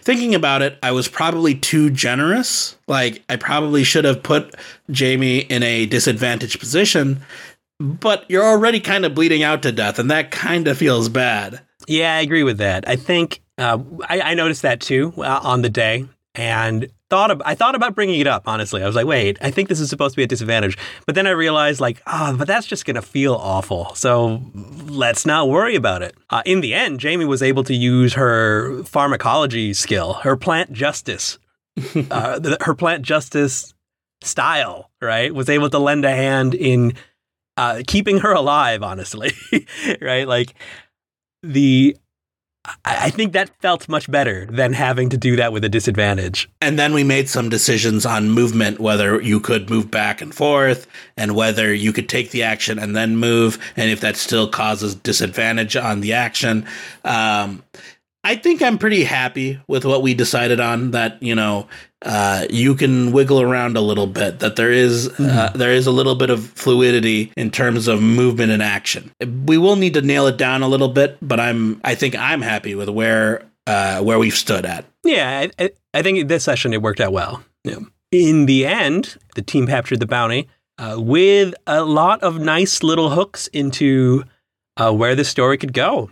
[0.02, 2.78] Thinking about it, I was probably too generous.
[2.88, 4.56] Like I probably should have put
[4.90, 7.22] Jamie in a disadvantaged position,
[7.80, 11.62] but you're already kind of bleeding out to death and that kind of feels bad.
[11.88, 12.88] Yeah, I agree with that.
[12.88, 16.08] I think uh, I, I noticed that too uh, on the day,
[16.40, 18.44] and thought of, I thought about bringing it up.
[18.48, 21.14] Honestly, I was like, wait, I think this is supposed to be a disadvantage, but
[21.14, 23.94] then I realized, like, oh, but that's just gonna feel awful.
[23.94, 24.42] So
[24.86, 26.16] let's not worry about it.
[26.30, 31.40] Uh, in the end, Jamie was able to use her pharmacology skill, her plant justice,
[32.10, 33.74] uh, the, her plant justice
[34.22, 35.36] style, right?
[35.36, 36.94] Was able to lend a hand in
[37.58, 38.82] uh, keeping her alive.
[38.82, 39.34] Honestly,
[40.02, 40.26] right?
[40.26, 40.54] Like
[41.44, 41.98] the
[42.86, 46.50] I, think that felt much better than having to do that with a disadvantage.
[46.62, 50.88] And then we made some decisions on movement, whether you could move back and forth,
[51.18, 54.96] and whether you could take the action and then move, and if that still causes
[54.96, 56.66] disadvantage on the action.
[57.04, 57.64] Um,
[58.24, 60.92] I think I'm pretty happy with what we decided on.
[60.92, 61.68] That you know,
[62.04, 64.40] uh, you can wiggle around a little bit.
[64.40, 68.52] That there is, uh, there is a little bit of fluidity in terms of movement
[68.52, 69.12] and action.
[69.46, 72.42] We will need to nail it down a little bit, but I'm, I think I'm
[72.42, 74.86] happy with where uh, where we've stood at.
[75.04, 77.44] Yeah, I, I, I think this session it worked out well.
[77.64, 77.80] Yeah.
[78.12, 83.12] In the end, the team captured the bounty uh, with a lot of nice little
[83.12, 84.24] hooks into
[84.78, 86.10] uh, where the story could go.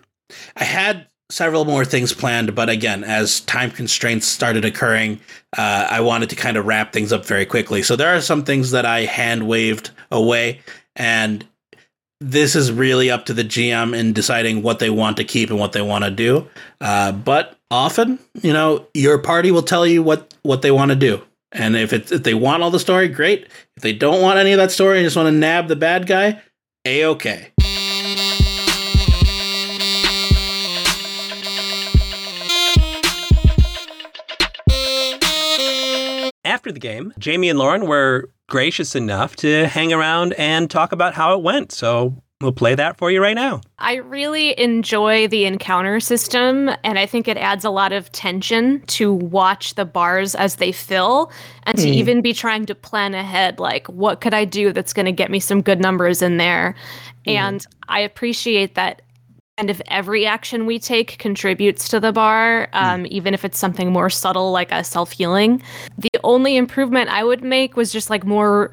[0.55, 5.19] I had several more things planned, but again, as time constraints started occurring,
[5.57, 7.83] uh, I wanted to kind of wrap things up very quickly.
[7.83, 10.61] So there are some things that I hand waved away,
[10.95, 11.45] and
[12.19, 15.59] this is really up to the GM in deciding what they want to keep and
[15.59, 16.47] what they want to do.
[16.81, 20.95] Uh, but often, you know, your party will tell you what what they want to
[20.95, 21.21] do.
[21.51, 23.47] And if if they want all the story, great.
[23.75, 26.07] If they don't want any of that story and just want to nab the bad
[26.07, 26.41] guy,
[26.85, 27.51] a okay.
[36.67, 41.13] After the game, Jamie and Lauren were gracious enough to hang around and talk about
[41.13, 41.71] how it went.
[41.71, 43.61] So we'll play that for you right now.
[43.79, 48.81] I really enjoy the encounter system, and I think it adds a lot of tension
[48.87, 51.31] to watch the bars as they fill
[51.63, 51.93] and to hmm.
[51.93, 55.31] even be trying to plan ahead like, what could I do that's going to get
[55.31, 56.75] me some good numbers in there?
[57.23, 57.31] Hmm.
[57.31, 59.03] And I appreciate that
[59.57, 62.77] kind of every action we take contributes to the bar, hmm.
[62.77, 65.61] um, even if it's something more subtle like a self healing.
[65.97, 68.71] The only improvement I would make was just like more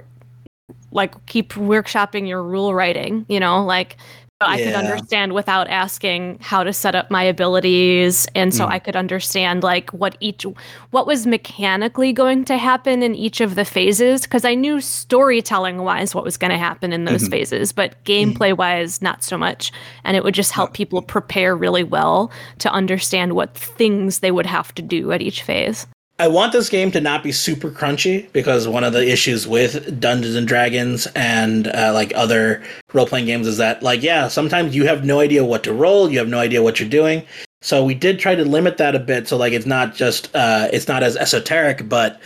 [0.91, 3.97] like keep workshopping your rule writing, you know, like
[4.43, 8.71] so I could understand without asking how to set up my abilities and so mm.
[8.71, 10.45] I could understand like what each
[10.91, 15.79] what was mechanically going to happen in each of the phases because I knew storytelling
[15.79, 17.31] wise what was going to happen in those mm-hmm.
[17.31, 18.35] phases but mm.
[18.35, 19.71] gameplay wise not so much.
[20.03, 24.47] And it would just help people prepare really well to understand what things they would
[24.47, 25.87] have to do at each phase.
[26.19, 29.99] I want this game to not be super crunchy because one of the issues with
[29.99, 32.62] Dungeons and Dragons and uh, like other
[32.93, 36.09] role playing games is that like yeah sometimes you have no idea what to roll
[36.11, 37.25] you have no idea what you're doing
[37.62, 40.69] so we did try to limit that a bit so like it's not just uh,
[40.73, 42.21] it's not as esoteric but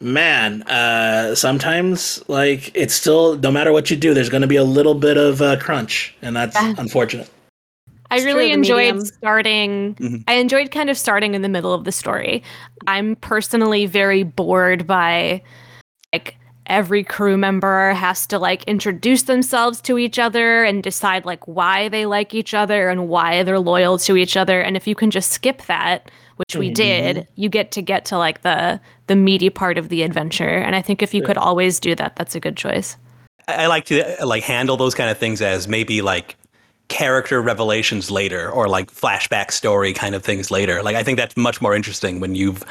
[0.00, 4.56] man uh, sometimes like it's still no matter what you do there's going to be
[4.56, 6.74] a little bit of uh, crunch and that's Yeah.
[6.78, 7.28] unfortunate.
[8.10, 9.04] I It's true, really enjoyed medium.
[9.04, 9.94] starting.
[9.96, 10.24] Mhm.
[10.28, 12.42] I enjoyed kind of starting in the middle of the story.
[12.86, 15.42] I'm personally very bored by
[16.12, 16.36] like
[16.66, 21.88] every crew member has to like introduce themselves to each other and decide like why
[21.88, 24.60] they like each other and why they're loyal to each other.
[24.60, 28.18] And if you can just skip that, which we did, you get to get to
[28.18, 30.48] like the the meaty part of the adventure.
[30.48, 32.96] And I think if you could always do that, that's a good choice.
[33.48, 36.36] I I like to uh, like handle those kind of things as maybe like
[36.88, 40.82] character revelations later or like flashback story kind of things later.
[40.82, 42.62] Like I think that's much more interesting when you've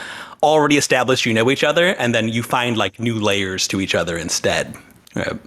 [0.43, 3.95] already established you know each other and then you find like new layers to each
[3.95, 4.76] other instead.
[5.16, 5.38] Right.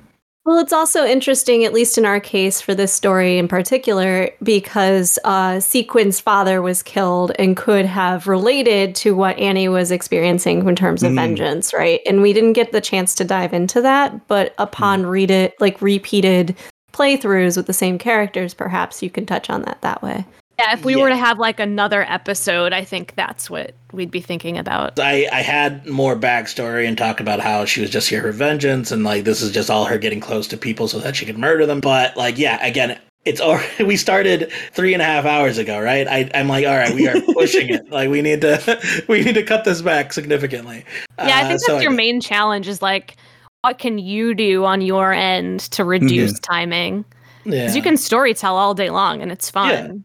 [0.44, 5.18] Well, it's also interesting, at least in our case for this story in particular, because
[5.24, 10.74] uh, Sequin's father was killed and could have related to what Annie was experiencing in
[10.74, 11.16] terms of Mm.
[11.16, 12.00] vengeance, right?
[12.06, 15.82] And we didn't get the chance to dive into that, but upon read it, like
[15.82, 16.56] repeated
[16.98, 20.24] playthroughs with the same characters, perhaps you can touch on that that way.
[20.58, 24.20] Yeah, if we were to have like another episode, I think that's what we'd be
[24.20, 24.98] thinking about.
[24.98, 28.90] I, I had more backstory and talked about how she was just here for vengeance
[28.90, 31.38] and like this is just all her getting close to people so that she could
[31.38, 31.78] murder them.
[31.78, 36.08] But like, yeah, again, it's already, we started three and a half hours ago, right?
[36.08, 37.88] I, I'm like, all right, we are pushing it.
[37.88, 40.84] Like we need to, we need to cut this back significantly.
[41.20, 43.14] Yeah, I Uh, think so that's your main challenge is like,
[43.62, 47.04] what can you do on your end to reduce timing?
[47.44, 47.62] Yeah.
[47.62, 50.04] Because you can story tell all day long and it's fun.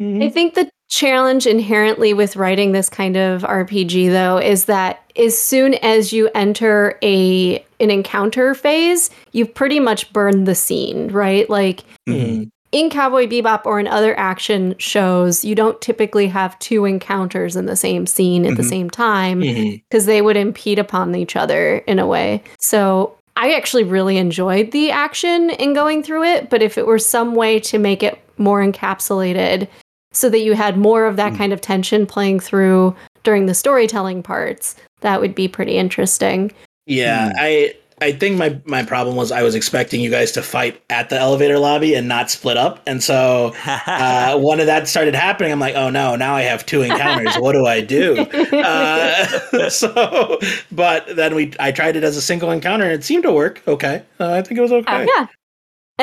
[0.00, 0.24] Mhm.
[0.24, 5.38] I think the challenge inherently with writing this kind of RPG though is that as
[5.38, 11.48] soon as you enter a an encounter phase, you've pretty much burned the scene, right?
[11.50, 12.50] Like Mhm.
[12.72, 17.66] In Cowboy Bebop or in other action shows, you don't typically have two encounters in
[17.66, 18.68] the same scene at the Mhm.
[18.68, 22.42] same time because they would impede upon each other in a way.
[22.58, 26.98] So I actually really enjoyed the action in going through it, but if it were
[26.98, 29.68] some way to make it more encapsulated
[30.12, 31.38] so that you had more of that Mm.
[31.38, 36.50] kind of tension playing through during the storytelling parts, that would be pretty interesting.
[36.86, 37.36] Yeah, Hmm.
[37.38, 41.08] I I think my my problem was I was expecting you guys to fight at
[41.08, 45.60] the elevator lobby and not split up, and so uh, of that started happening, I'm
[45.60, 47.34] like, oh no, now I have two encounters.
[47.36, 48.26] what do I do?
[48.52, 50.38] Uh, so,
[50.70, 53.62] but then we I tried it as a single encounter and it seemed to work.
[53.66, 55.06] Okay, uh, I think it was okay.
[55.06, 55.26] yeah.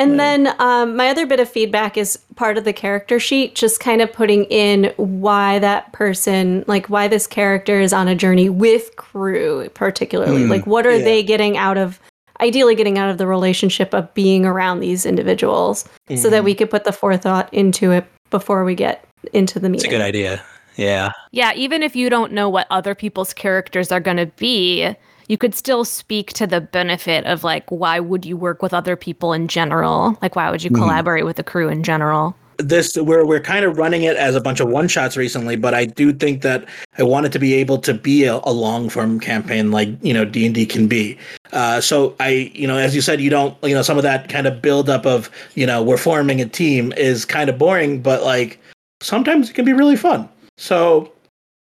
[0.00, 3.80] And then um, my other bit of feedback is part of the character sheet, just
[3.80, 8.48] kind of putting in why that person, like why this character is on a journey
[8.48, 10.44] with crew, particularly.
[10.44, 11.04] Hmm, like, what are yeah.
[11.04, 12.00] they getting out of,
[12.40, 16.30] ideally, getting out of the relationship of being around these individuals so Mm-hmm.
[16.30, 19.84] that we could put the forethought into it before we get into the meeting.
[19.84, 20.42] It's a good idea.
[20.76, 21.12] Yeah.
[21.30, 24.96] Yeah, even if you don't know what other people's characters are going to be,
[25.30, 28.96] you could still speak to the benefit of like why would you work with other
[28.96, 30.18] people in general?
[30.20, 32.34] Like why would you collaborate with the crew in general?
[32.58, 35.72] this we're we're kind of running it as a bunch of one shots recently, but
[35.72, 36.68] I do think that
[36.98, 40.12] I want it to be able to be a, a long form campaign like you
[40.12, 41.16] know D and D can be.
[41.52, 44.28] Uh, so I you know as you said you don't you know some of that
[44.28, 48.02] kind of build up of you know we're forming a team is kind of boring,
[48.02, 48.58] but like
[49.00, 50.28] sometimes it can be really fun.
[50.58, 51.12] So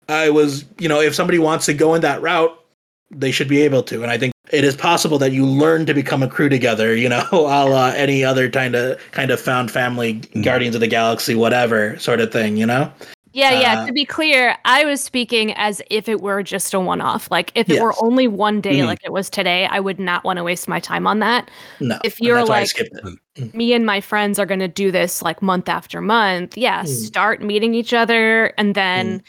[0.08, 2.58] I was you know if somebody wants to go in that route,
[3.12, 5.94] they should be able to, and I think it is possible that you learn to
[5.94, 9.72] become a crew together, you know, a la any other kind of kind of found
[9.72, 12.92] family, Guardians of the Galaxy, whatever sort of thing, you know.
[13.34, 13.82] Yeah, yeah.
[13.82, 17.30] Uh, To be clear, I was speaking as if it were just a one off.
[17.30, 18.86] Like if it were only one day Mhm.
[18.88, 21.52] like it was today, I would not want to waste my time on that.
[21.80, 23.10] No, If you're that's why I
[23.44, 26.58] like- Me and my friends are going to do this like month after month.
[26.58, 26.88] Yeah, Mm.
[26.88, 29.22] start meeting each other and then this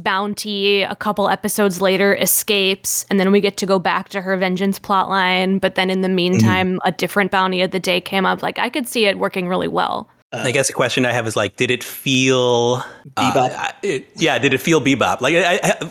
[0.00, 4.36] bounty a couple episodes later escapes and then we get to go back to her
[4.36, 8.42] vengeance plotline, but then in the meantime a different bounty of the day came up.
[8.42, 10.08] Like I could see it working really well.
[10.32, 12.82] Uh, I guess the question I have is like, did it feel
[13.16, 13.50] uh, Bebop?
[13.56, 15.20] I- it- yeah, did it feel bebop?
[15.20, 15.90] Like, I, I,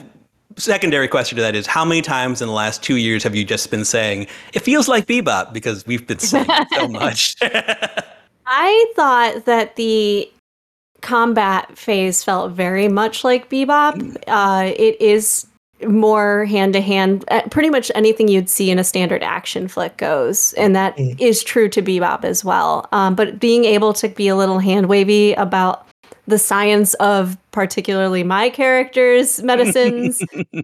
[0.58, 3.44] secondary question to that is, how many times in the last two years have you
[3.44, 7.36] just been saying it feels like bebop because we've been saying it so much?
[8.48, 10.28] I thought that the
[11.02, 14.16] combat phase felt very much like Bebop.
[14.28, 15.48] Uh, it is
[15.88, 17.26] more hand to hand.
[17.50, 21.46] Pretty much anything you'd see in a standard action flick goes, and that is Mm.
[21.46, 22.88] true to Bebop as well.
[22.92, 25.88] Um, but being able to be a little hand wavy about
[26.28, 30.22] the science of particularly my characters' medicines,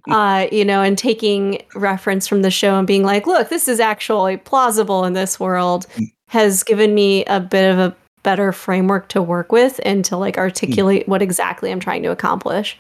[0.08, 3.80] uh, you know, and taking reference from the show and being like, look, this is
[3.80, 5.88] actually plausible in this world
[6.28, 7.96] has given me a bit of a
[8.28, 10.42] better framework to work with and to like hmm.
[10.42, 12.78] articulate what exactly I'm trying to accomplish.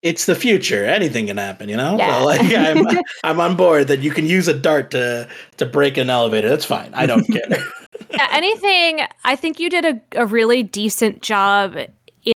[0.00, 0.84] it's the future.
[0.84, 1.98] Anything can happen, you know.
[1.98, 2.20] Yeah.
[2.20, 2.86] So like, I'm
[3.24, 6.48] I'm on board that you can use a dart to to break an elevator.
[6.48, 6.94] That's fine.
[6.94, 7.66] I don't care.
[8.12, 9.00] yeah, anything.
[9.24, 11.76] I think you did a, a really decent job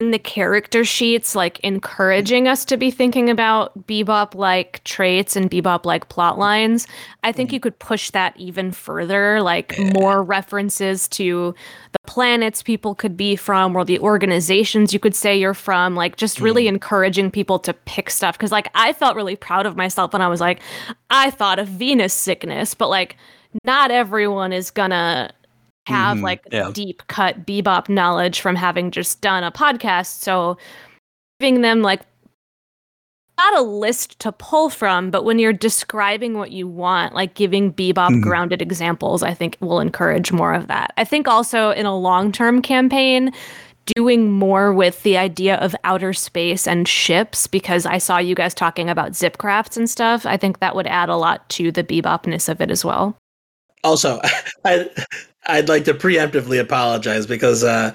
[0.01, 5.51] in the character sheets, like encouraging us to be thinking about bebop like traits and
[5.51, 6.89] bebop like plot lines.
[7.23, 7.55] I think hmm.
[7.55, 13.35] you could push that even further, like more references to the planets people could be
[13.37, 17.73] from or the organizations you could say you're from, like just really encouraging people to
[17.73, 18.39] pick stuff.
[18.39, 20.61] Cause like I felt really proud of myself when I was like,
[21.11, 23.17] I thought of Venus sickness, but like
[23.65, 25.31] not everyone is gonna
[25.87, 26.71] have Mhm, like yeah.
[26.73, 30.21] deep cut bebop knowledge from having just done a podcast.
[30.21, 30.57] So
[31.41, 32.01] giving them like
[33.45, 37.73] not a list to pull from, but when you're describing what you want, like giving
[37.73, 38.23] bebop Mhm.
[38.23, 40.93] grounded examples, I think will encourage more of that.
[40.97, 43.33] I think also in a long term campaign,
[43.97, 48.55] doing more with the idea of outer space and ships, because I saw you guys
[48.55, 50.25] talking about zip crafts and stuff.
[50.25, 53.17] I think that would add a lot to the bebopness of it as well.
[53.83, 54.21] Also,
[54.65, 54.89] I
[55.47, 57.93] I'd like to preemptively apologize because uh,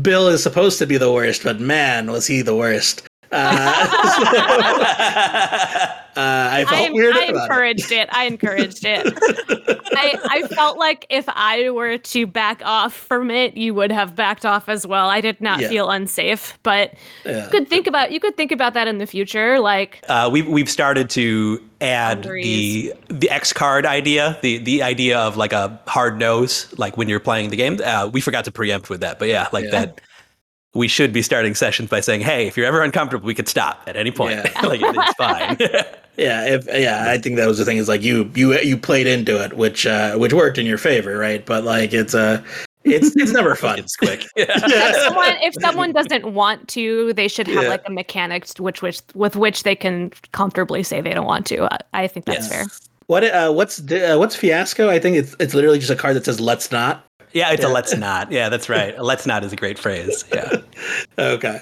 [0.00, 3.02] Bill is supposed to be the worst, but man, was he the worst.
[3.32, 3.36] Uh,
[6.16, 7.42] uh, I felt I, weird I about it.
[7.42, 8.08] encouraged it.
[8.12, 9.06] I encouraged it.
[9.94, 14.14] I, I felt like if I were to back off from it, you would have
[14.14, 15.08] backed off as well.
[15.08, 15.68] I did not Yeah.
[15.68, 17.44] feel unsafe, but Yeah.
[17.44, 19.60] you could think about you could think about that in the future.
[19.60, 25.18] Like uh, we've we've started to add the the X card idea, the the idea
[25.18, 27.78] of like a hard nose, like when you're playing the game.
[27.84, 29.70] Uh, we forgot to preempt with that, but yeah, like Yeah.
[29.86, 30.00] that.
[30.74, 33.82] We should be starting sessions by saying, "Hey, if you're ever uncomfortable, we could stop
[33.86, 34.40] at any point.
[34.44, 34.60] Yeah.
[34.66, 35.56] like it's fine."
[36.18, 37.78] Yeah, if yeah, I think that was the thing.
[37.78, 41.16] Is like you you you played into it, which uh, which worked in your favor,
[41.16, 41.44] right?
[41.44, 42.42] But like it's uh,
[42.84, 43.78] it's it's never fun.
[43.78, 44.26] it's quick.
[44.36, 47.70] if someone if someone doesn't want to, they should have Yeah.
[47.70, 51.64] like a mechanic which which with which they can comfortably say they don't want to.
[51.64, 52.52] I, I think that's Yes.
[52.52, 52.66] fair.
[53.06, 54.90] What uh, what's uh, what's fiasco?
[54.90, 57.68] I think it's it's literally just a card that says "Let's not." Yeah, it's Yeah.
[57.68, 58.30] a let's not.
[58.32, 58.94] Yeah, that's right.
[58.98, 60.24] A let's not is a great phrase.
[60.32, 60.56] Yeah.
[61.18, 61.60] Okay.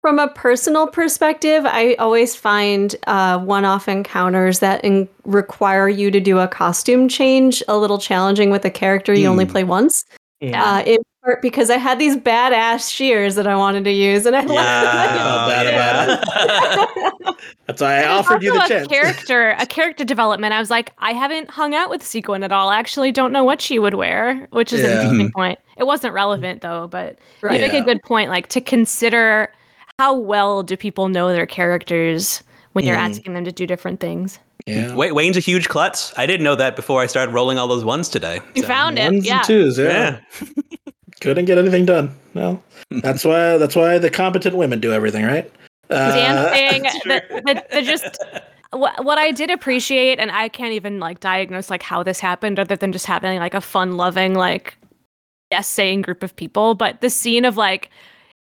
[0.00, 6.10] From a personal perspective, I always find uh, one off encounters that in- require you
[6.12, 9.50] to do a costume change a little challenging with a character you only Hmm.
[9.52, 10.04] play once.
[10.40, 10.98] Uh, in
[11.28, 14.50] part because I had these badass shears that I wanted to use, and I left
[14.86, 17.34] I felt bad about it.
[17.66, 18.88] That's why I offered you the a chance.
[18.88, 20.54] character, a character development.
[20.54, 22.70] I was like, I haven't hung out with Sequin at all.
[22.70, 24.86] I actually don't know what she would wear, which is Yeah.
[24.86, 25.58] an interesting point.
[25.76, 27.54] It wasn't relevant though, but Right.
[27.54, 27.80] you make Yeah.
[27.80, 28.30] a good point.
[28.30, 29.52] Like to consider
[29.98, 33.10] how well do people know their characters when you're Mm.
[33.10, 34.38] asking them to do different things.
[34.66, 34.94] yeah.
[34.94, 36.12] Wait, Wayne's a huge klutz.
[36.16, 38.40] I didn't know that before I started rolling all those ones today.
[38.54, 39.36] You So- found it, Ones yeah.
[39.38, 40.18] and twos, yeah.
[40.40, 40.48] Yeah.
[41.20, 42.14] Couldn't get anything done.
[42.34, 42.62] No.
[42.90, 45.50] That's why that's why the competent women do everything, right?
[45.90, 47.40] Uh, Dancing, That's the, true.
[47.44, 48.18] the, the just
[48.72, 52.58] what, what I did appreciate, and I can't even like diagnose like how this happened,
[52.58, 54.76] other than just having like a fun-loving like
[55.50, 56.74] yes saying group of people.
[56.74, 57.90] But the scene of like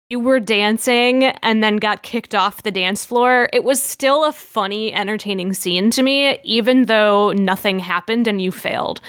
[0.09, 4.31] you were dancing and then got kicked off the dance floor, it was still a
[4.31, 9.01] funny, entertaining scene to me, even though nothing happened and you failed.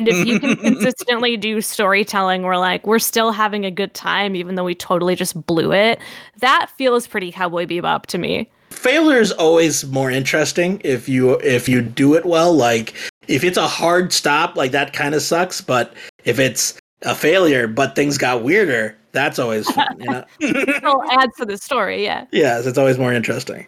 [0.00, 4.34] And if you can consistently do storytelling where like we're still having a good time
[4.34, 5.98] even though we totally just blew it,
[6.38, 8.50] that feels pretty cowboy bebop to me.
[8.70, 12.94] failure is always more interesting if you if you do it well like
[13.28, 15.92] if it's a hard stop like that kind of sucks but
[16.24, 20.82] if it's a failure but things got weirder that's always fun you know It
[21.18, 22.26] adds to the story, yeah.
[22.32, 23.66] yes it's always more interesting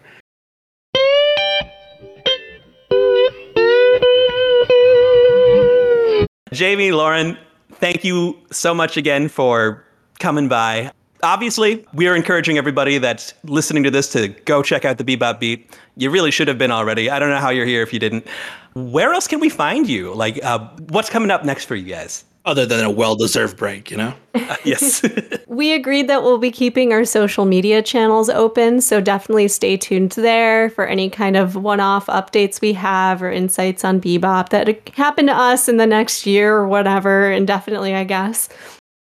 [6.53, 7.37] Jamie, Lauren,
[7.73, 9.83] thank you so much again for
[10.19, 10.91] coming by.
[11.23, 15.39] Obviously, we are encouraging everybody that's listening to this to go check out the Bebop
[15.39, 15.75] Beat.
[15.95, 17.09] You really should have been already.
[17.09, 18.27] I don't know how you're here if you didn't.
[18.75, 20.13] Where else can we find you?
[20.13, 22.23] Like, uh, what's coming up next for you guys?
[22.45, 25.05] Other than a well-deserved break you know Uh, yes.
[25.47, 30.13] We agreed that we'll be keeping our social media channels open, so definitely stay tuned
[30.13, 34.89] there for any kind of one off updates we have or insights on Bebop that
[34.97, 38.49] happen to us in the next year or whatever, indefinitely, I guess.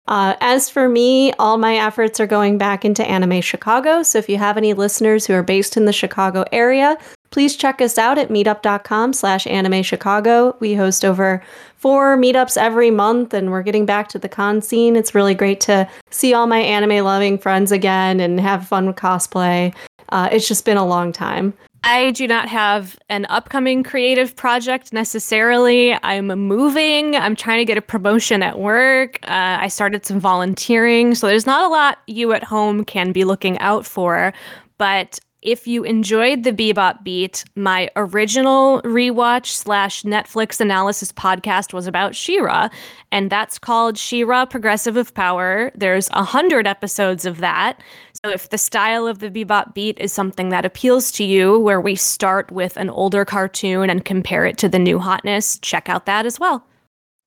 [0.10, 4.28] Uh, as for me, all my efforts are going back into Anime Chicago, so if
[4.28, 6.98] you have any listeners who are based in the Chicago area,
[7.30, 10.58] please check us out at meetup.com slash anime Chicago.
[10.60, 11.42] We host over
[11.82, 14.96] four meetups every month and we're getting back to the con scene.
[14.96, 18.98] It's really great to see all my anime loving friends again and have fun with
[18.98, 19.74] cosplay.
[20.10, 21.54] Uh, it's just been a long time.
[21.84, 25.98] I do not have an upcoming creative project necessarily.
[26.04, 27.16] I'm moving.
[27.16, 29.18] I'm trying to get a promotion at work.
[29.24, 31.16] Uh, I started some volunteering.
[31.16, 34.32] So there's not a lot you at home can be looking out for.
[34.78, 41.88] But if you enjoyed the Bebop Beat, my original rewatch slash Netflix analysis podcast was
[41.88, 42.70] about She-Ra,
[43.12, 45.72] and that's called She-Ra Progressive of Power.
[45.74, 47.82] There's a hundred episodes of that.
[48.24, 51.82] So if the style of the Bebop Beat is something that appeals to you, where
[51.82, 56.06] we start with an older cartoon and compare it to the new hotness, check out
[56.06, 56.64] that as well.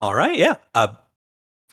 [0.00, 0.38] All right.
[0.38, 0.56] Yeah.
[0.74, 0.88] Uh,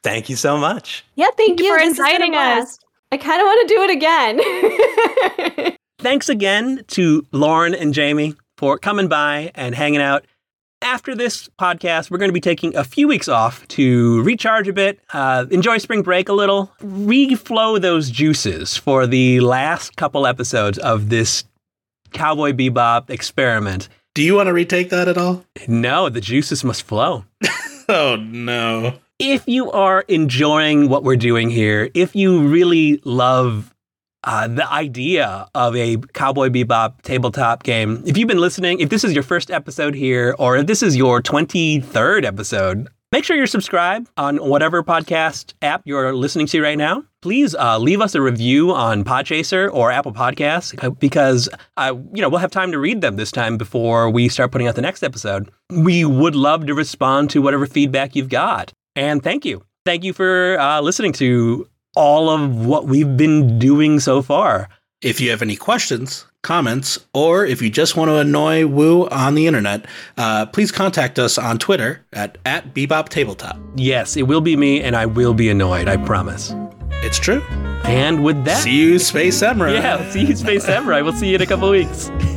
[0.02, 1.06] thank you so much.
[1.16, 2.80] Yeah, thank, you you for This has been a inviting us.
[3.12, 5.78] I kind of want to do it again.
[6.02, 10.26] Thanks again to Lauren and Jamie for coming by and hanging out.
[10.82, 14.74] After this podcast, we're going to be taking a few weeks off to recharge a
[14.74, 20.80] bit, uh, enjoy spring break a little, reflow those juices for the last couple episodes
[20.80, 21.44] of this
[22.14, 23.88] Cowboy Bebop experiment.
[24.16, 27.26] do you want to retake that at all No, the juices must flow.
[27.90, 33.72] oh no if you are enjoying what we're doing here, if you really love
[34.24, 39.04] uh, the idea of a Cowboy Bebop tabletop game, if you've been listening, if this
[39.04, 43.48] is your first episode here, or if this is your 23rd episode, make sure you're
[43.48, 47.04] subscribed on whatever podcast app you're listening to right now.
[47.22, 52.22] Please uh, leave us a review on Podchaser or Apple Podcasts uh, because uh, you
[52.22, 54.82] know we'll have time to read them this time before we start putting out the
[54.82, 55.52] next episode.
[55.70, 58.74] We would love to respond to whatever feedback you've got.
[58.96, 59.64] And thank you.
[59.86, 64.70] Thank you for uh, listening to all of what we've been doing so far.
[65.02, 69.34] If you have any questions, comments, or if you just want to annoy Woo on
[69.36, 69.86] the internet,
[70.18, 73.58] uh, please contact us on Twitter at, at Bebop Tabletop.
[73.76, 76.54] Yes, it will be me, and I will be annoyed, I promise.
[77.04, 77.42] It's true.
[77.84, 79.74] And with that, See you, Space Samurai.
[79.74, 81.02] yeah, see you, Space Samurai.
[81.02, 82.10] We'll see you in a couple weeks.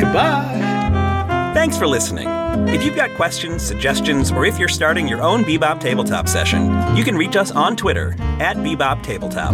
[0.00, 1.52] Goodbye.
[1.54, 2.28] Thanks for listening.
[2.68, 7.04] If you've got questions, suggestions, or if you're starting your own Bebop Tabletop session, you
[7.04, 9.52] can reach us on Twitter at Bebop Tabletop.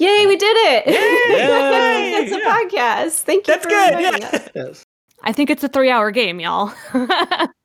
[0.00, 0.86] Yay, we did it!
[0.86, 2.26] Yay!
[2.30, 3.20] That's a podcast.
[3.20, 4.62] Thank you That's for good, yeah.
[4.62, 4.82] us.
[5.22, 6.72] I think it's a three hour game, y'all.